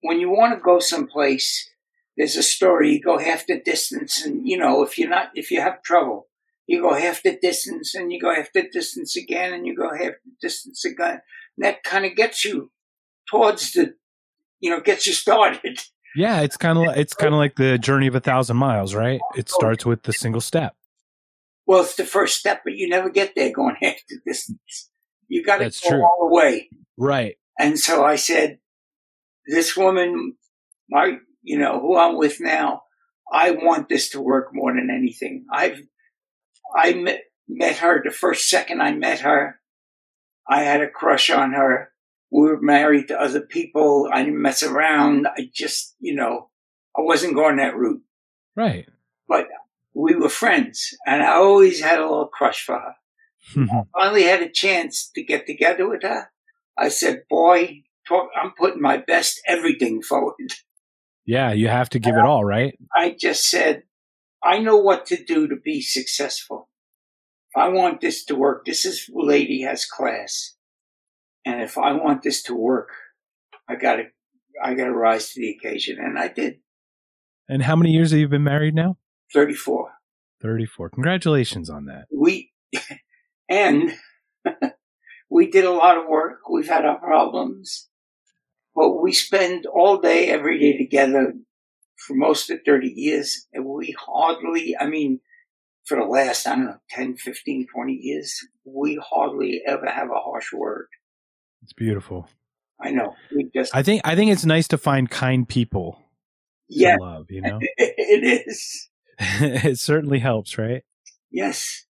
[0.00, 1.68] when you want to go someplace,
[2.16, 4.24] there's a story, you go half the distance.
[4.24, 6.27] And, you know, if you're not, if you have trouble,
[6.68, 9.90] you go half the distance and you go half the distance again and you go
[9.90, 11.22] half the distance again.
[11.56, 12.70] And that kind of gets you
[13.28, 13.94] towards the,
[14.60, 15.80] you know, gets you started.
[16.14, 18.94] Yeah, it's kind of like, it's kind of like the journey of a thousand miles,
[18.94, 19.18] right?
[19.34, 20.76] It oh, starts with the single step.
[21.66, 24.90] Well, it's the first step, but you never get there going half the distance.
[25.26, 26.02] You got to go true.
[26.02, 26.68] all the way,
[26.98, 27.36] right?
[27.58, 28.58] And so I said,
[29.46, 30.36] "This woman,
[30.88, 32.82] my, you know, who I'm with now,
[33.30, 35.44] I want this to work more than anything.
[35.52, 35.82] I've
[36.76, 39.60] I met, met her the first second I met her.
[40.48, 41.92] I had a crush on her.
[42.30, 44.08] We were married to other people.
[44.12, 45.26] I didn't mess around.
[45.26, 46.50] I just, you know,
[46.96, 48.02] I wasn't going that route.
[48.56, 48.86] Right.
[49.26, 49.46] But
[49.94, 52.94] we were friends and I always had a little crush for her.
[53.56, 56.30] I finally had a chance to get together with her.
[56.76, 60.52] I said, boy, talk, I'm putting my best everything forward.
[61.24, 62.78] Yeah, you have to give it all, right?
[62.96, 63.82] I just said,
[64.42, 66.68] I know what to do to be successful.
[67.54, 70.54] If I want this to work, this is lady has class.
[71.44, 72.90] And if I want this to work,
[73.68, 74.04] I gotta,
[74.62, 75.98] I gotta rise to the occasion.
[75.98, 76.58] And I did.
[77.48, 78.98] And how many years have you been married now?
[79.32, 79.92] 34.
[80.42, 80.90] 34.
[80.90, 82.04] Congratulations on that.
[82.12, 82.52] We,
[83.48, 83.92] and
[85.30, 86.40] we did a lot of work.
[86.50, 87.88] We've had our problems,
[88.74, 91.34] but we spend all day, every day together
[92.08, 93.46] for most of 30 years.
[93.52, 95.20] And we hardly, I mean,
[95.84, 100.18] for the last, I don't know, 10, 15, 20 years, we hardly ever have a
[100.18, 100.88] harsh word.
[101.62, 102.28] It's beautiful.
[102.80, 103.14] I know.
[103.34, 106.02] We just, I think, I think it's nice to find kind people
[106.68, 107.58] yeah, love, you know?
[107.78, 108.88] it is.
[109.18, 110.82] it certainly helps, right?
[111.30, 111.86] Yes.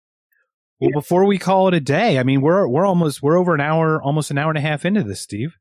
[0.80, 0.96] Well, yeah.
[0.96, 4.02] before we call it a day, I mean, we're, we're almost, we're over an hour,
[4.02, 5.58] almost an hour and a half into this, Steve.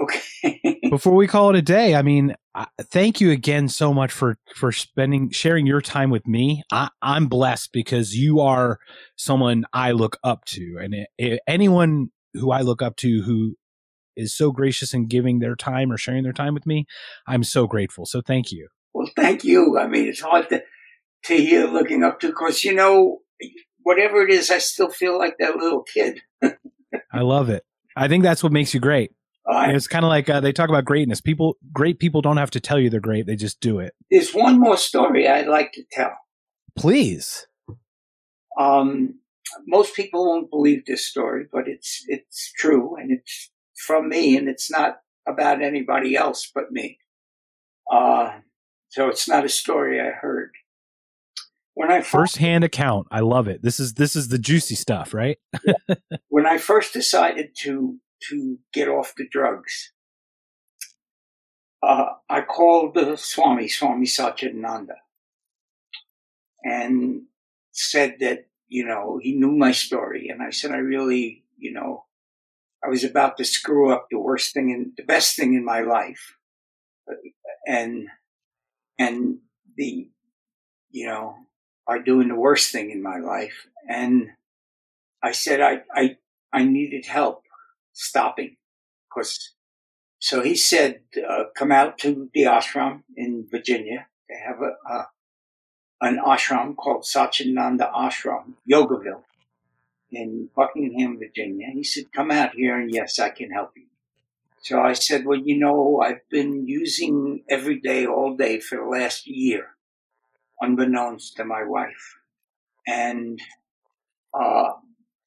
[0.00, 0.60] Okay.
[0.90, 2.34] Before we call it a day, I mean,
[2.82, 6.64] thank you again so much for for spending sharing your time with me.
[6.70, 8.78] I, am blessed because you are
[9.16, 13.56] someone I look up to, and it, it, anyone who I look up to who
[14.16, 16.86] is so gracious in giving their time or sharing their time with me,
[17.26, 18.04] I'm so grateful.
[18.04, 18.68] So thank you.
[18.92, 19.78] Well, thank you.
[19.78, 20.62] I mean, it's hard to
[21.24, 23.18] to hear looking up to because you know
[23.82, 26.20] whatever it is, I still feel like that little kid.
[26.42, 27.64] I love it.
[27.96, 29.12] I think that's what makes you great.
[29.46, 31.20] Uh, it's kind of like uh, they talk about greatness.
[31.20, 33.94] People, great people, don't have to tell you they're great; they just do it.
[34.10, 36.12] There's one more story I'd like to tell.
[36.76, 37.46] Please.
[38.58, 39.20] Um,
[39.66, 43.50] most people won't believe this story, but it's it's true, and it's
[43.86, 46.98] from me, and it's not about anybody else but me.
[47.90, 48.40] Uh,
[48.88, 50.50] so it's not a story I heard.
[51.74, 53.62] When I first hand account, I love it.
[53.62, 55.38] This is this is the juicy stuff, right?
[56.28, 57.98] when I first decided to
[58.28, 59.92] to get off the drugs,
[61.82, 64.96] uh, I called the Swami, Swami Satchidananda,
[66.62, 67.22] and
[67.72, 72.04] said that you know he knew my story, and I said I really you know
[72.84, 75.80] I was about to screw up the worst thing in the best thing in my
[75.80, 76.36] life,
[77.66, 78.08] and
[78.98, 79.38] and
[79.76, 80.10] the
[80.90, 81.36] you know
[81.86, 84.28] are doing the worst thing in my life, and
[85.22, 86.18] I said I I
[86.52, 87.44] I needed help
[87.92, 88.56] stopping
[89.08, 89.52] because
[90.18, 94.06] so he said uh, come out to the ashram in Virginia.
[94.28, 95.08] They have a, a
[96.00, 99.22] an ashram called Satchidananda Ashram, Yogaville
[100.10, 101.68] in Buckingham, Virginia.
[101.72, 103.86] He said, come out here and yes, I can help you.
[104.62, 108.84] So I said, well, you know, I've been using every day, all day for the
[108.84, 109.76] last year,
[110.60, 112.18] unbeknownst to my wife.
[112.86, 113.40] And,
[114.34, 114.72] uh,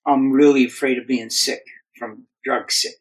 [0.05, 1.63] I'm really afraid of being sick
[1.97, 2.97] from drug sick.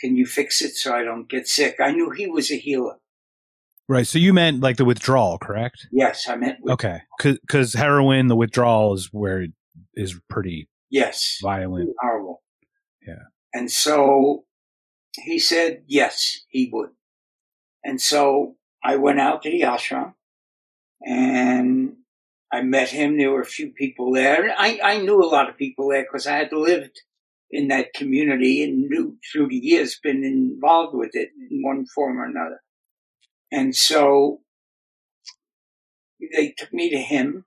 [0.00, 1.76] Can you fix it so I don't get sick?
[1.80, 2.96] I knew he was a healer.
[3.88, 4.06] Right.
[4.06, 5.86] So you meant like the withdrawal, correct?
[5.90, 6.58] Yes, I meant.
[6.62, 7.00] Withdrawal.
[7.18, 7.36] Okay.
[7.40, 9.52] Because heroin, the withdrawal is where it
[9.94, 11.38] is pretty Yes.
[11.42, 11.90] Violent.
[12.00, 12.42] Horrible.
[13.06, 13.24] Yeah.
[13.54, 14.44] And so
[15.16, 16.90] he said, yes, he would.
[17.84, 20.14] And so I went out to the ashram
[21.04, 21.94] and
[22.52, 23.18] I met him.
[23.18, 24.54] There were a few people there.
[24.56, 27.00] I, I knew a lot of people there because I had lived
[27.50, 32.18] in that community and knew through the years been involved with it in one form
[32.18, 32.60] or another.
[33.50, 34.40] And so
[36.34, 37.46] they took me to him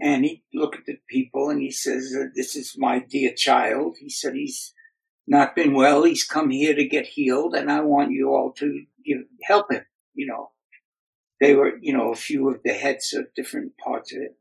[0.00, 3.96] and he looked at the people and he says, uh, This is my dear child.
[4.00, 4.72] He said, He's
[5.26, 6.04] not been well.
[6.04, 9.84] He's come here to get healed, and I want you all to give, help him.
[10.14, 10.50] You know,
[11.40, 14.36] they were, you know, a few of the heads of different parts of it.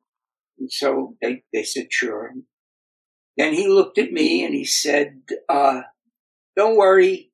[0.59, 2.33] And so they, they said, Sure.
[3.37, 5.81] Then he looked at me and he said, uh,
[6.55, 7.31] Don't worry.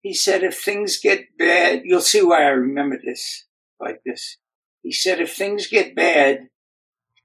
[0.00, 3.44] He said, If things get bad, you'll see why I remember this
[3.78, 4.38] like this.
[4.82, 6.48] He said, If things get bad,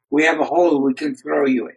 [0.10, 1.76] we have a hole we can throw you in.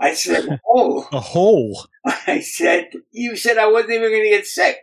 [0.00, 1.06] I said, a hole.
[1.12, 1.84] a hole.
[2.04, 4.78] I said, you said I wasn't even going to get sick.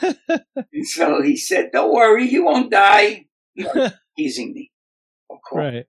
[0.72, 3.26] and so he said, don't worry, you won't die.
[3.54, 4.70] You know, teasing me,
[5.30, 5.74] of course.
[5.74, 5.86] Right.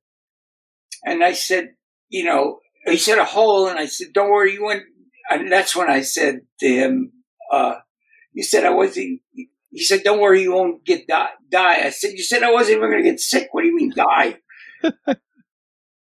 [1.06, 1.74] And I said,
[2.10, 4.84] you know, he said a hole, and I said, don't worry, you won't.
[5.30, 7.12] And that's when I said to him,
[7.52, 7.76] uh,
[8.34, 9.22] you said I wasn't.
[9.72, 11.86] He said, "Don't worry, you won't get die." die.
[11.86, 13.50] I said, "You said I wasn't even going to get sick.
[13.52, 14.38] What do you mean die?"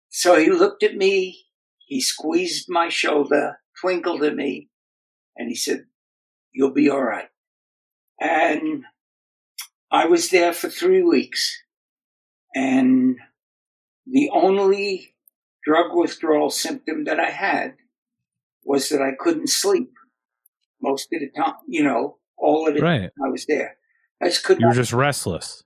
[0.10, 1.46] So he looked at me,
[1.86, 4.70] he squeezed my shoulder, twinkled at me,
[5.38, 5.86] and he said,
[6.52, 7.30] You'll be all right.
[8.20, 8.84] And
[9.92, 11.62] I was there for three weeks.
[12.56, 13.18] And
[14.08, 15.14] the only
[15.70, 17.76] drug withdrawal symptom that I had
[18.64, 19.94] was that I couldn't sleep
[20.82, 23.02] most of the time, you know, all of the right.
[23.02, 23.78] time I was there.
[24.20, 24.62] I just couldn't.
[24.62, 25.64] You were just restless.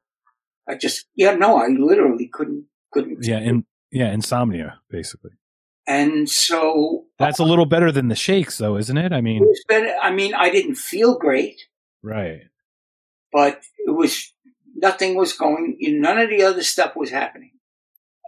[0.68, 3.26] I just, yeah, no, I literally couldn't, couldn't.
[3.26, 3.38] Yeah.
[3.38, 5.32] And yeah, insomnia, basically.
[5.88, 9.14] And so that's a little better than the shakes, though, isn't it?
[9.14, 11.62] I mean, it better, I mean, I didn't feel great,
[12.02, 12.42] right?
[13.32, 14.34] But it was
[14.76, 15.78] nothing was going.
[15.80, 17.52] None of the other stuff was happening.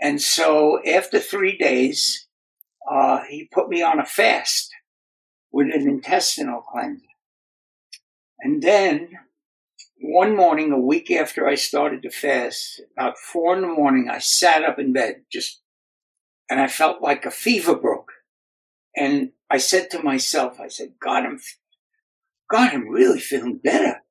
[0.01, 2.27] And so after three days,
[2.89, 4.71] uh, he put me on a fast
[5.51, 7.05] with an intestinal cleanser.
[8.41, 9.09] And then
[9.99, 14.19] one morning, a week after I started to fast, about four in the morning, I
[14.19, 15.61] sat up in bed just,
[16.49, 18.11] and I felt like a fever broke.
[18.95, 21.39] And I said to myself, I said, God, I'm,
[22.51, 24.01] God, I'm really feeling better.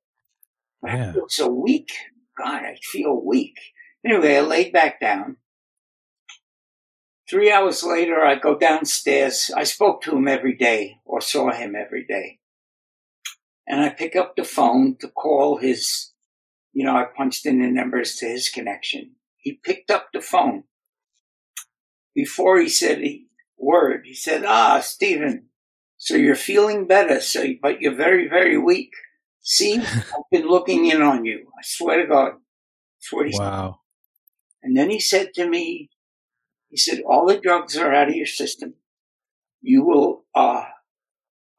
[0.84, 1.10] Yeah.
[1.10, 1.90] I feel so weak.
[2.36, 3.58] God, I feel weak.
[4.04, 5.36] Anyway, I laid back down.
[7.28, 9.50] Three hours later, I go downstairs.
[9.56, 12.40] I spoke to him every day or saw him every day
[13.66, 16.12] and I pick up the phone to call his,
[16.72, 19.12] you know, I punched in the numbers to his connection.
[19.38, 20.64] He picked up the phone.
[22.14, 23.22] Before he said a
[23.58, 25.46] word, he said, ah, Stephen,
[25.96, 28.92] so you're feeling better, so, but you're very, very weak.
[29.40, 31.48] See, I've been looking in on you.
[31.58, 32.32] I swear to God.
[32.98, 33.80] That's what he wow.
[34.62, 34.68] said.
[34.68, 35.90] And then he said to me,
[36.74, 38.74] he said, all the drugs are out of your system.
[39.62, 40.64] You will, uh,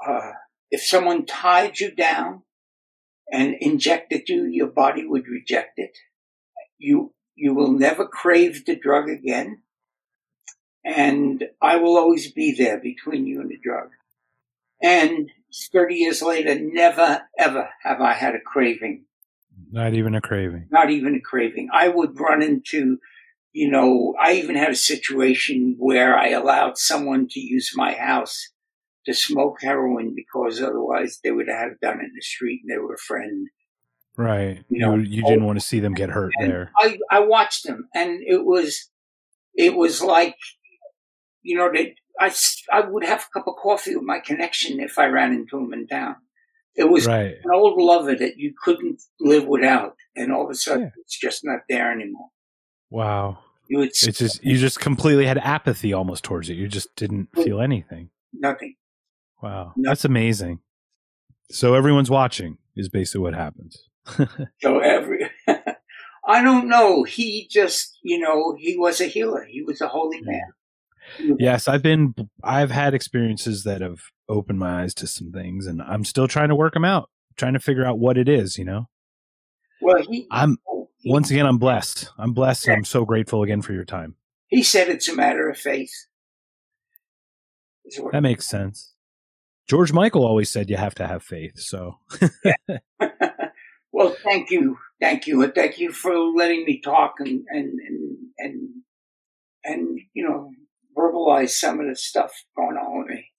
[0.06, 0.32] uh,
[0.70, 2.42] if someone tied you down
[3.32, 5.98] and injected you, your body would reject it.
[6.78, 9.62] You, you will never crave the drug again.
[10.84, 13.92] and I will always be there between you and the drug.
[14.84, 15.32] And
[15.72, 19.06] 30 years later, never, ever have I had a craving.
[19.72, 20.68] Not even a craving.
[20.72, 21.70] Not even a craving.
[21.72, 23.00] I would run into,
[23.56, 28.50] you know, I even had a situation where I allowed someone to use my house
[29.06, 32.78] to smoke heroin because otherwise they would have done it in the street and they
[32.78, 33.48] were a friend.
[34.18, 34.62] Right.
[34.68, 36.74] You, know, you, you didn't want to see them get hurt there.
[36.78, 38.90] I, I watched them and it was,
[39.54, 40.36] it was like,
[41.42, 42.36] you know, that I,
[42.74, 45.72] I would have a cup of coffee with my connection if I ran into him
[45.72, 46.18] in town.
[46.76, 47.36] It was right.
[47.42, 50.90] an old lover that you couldn't live without, and all of a sudden yeah.
[50.98, 52.28] it's just not there anymore.
[52.90, 53.40] Wow.
[53.68, 56.54] You would it's just you just completely had apathy almost towards it.
[56.54, 58.10] You just didn't feel anything.
[58.34, 58.76] Nothing.
[59.42, 59.74] Wow.
[59.76, 59.84] Nothing.
[59.84, 60.60] That's amazing.
[61.52, 63.90] So everyone's watching is basically what happens.
[64.62, 65.30] so every
[66.28, 67.04] I don't know.
[67.04, 69.46] He just, you know, he was a healer.
[69.46, 71.38] He was a holy man.
[71.40, 75.82] Yes, I've been I've had experiences that have opened my eyes to some things and
[75.82, 78.66] I'm still trying to work them out, trying to figure out what it is, you
[78.66, 78.90] know.
[79.82, 82.10] Well, he, I'm he, once again I'm blessed.
[82.18, 84.16] I'm blessed I'm so grateful again for your time.
[84.48, 85.94] He said it's a matter of faith.
[88.12, 88.94] That makes sense.
[89.68, 92.00] George Michael always said you have to have faith, so
[93.96, 94.78] Well, thank you.
[95.00, 95.42] Thank you.
[95.42, 98.70] And thank you for letting me talk and and and and,
[99.64, 100.52] and you know
[100.98, 103.32] verbalize some of the stuff going on with me.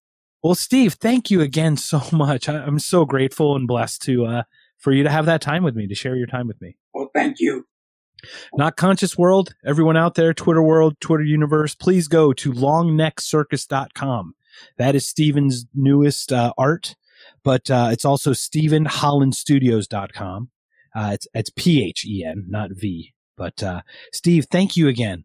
[0.43, 2.49] Well, Steve, thank you again so much.
[2.49, 4.43] I, am so grateful and blessed to uh,
[4.79, 6.79] for you to have that time with me, to share your time with me.
[6.97, 7.67] Well, thank you.
[8.55, 14.35] Not conscious world, everyone out there, Twitter world, Twitter universe, please go to longneckcircus.com.
[14.79, 16.97] That is Stephen's newest uh, art,
[17.45, 20.49] but uh, it's also StephenHollandStudios.com.
[20.95, 23.13] Uh, it's it's P H E N, not V.
[23.37, 23.83] But uh,
[24.15, 25.25] Steve, thank you again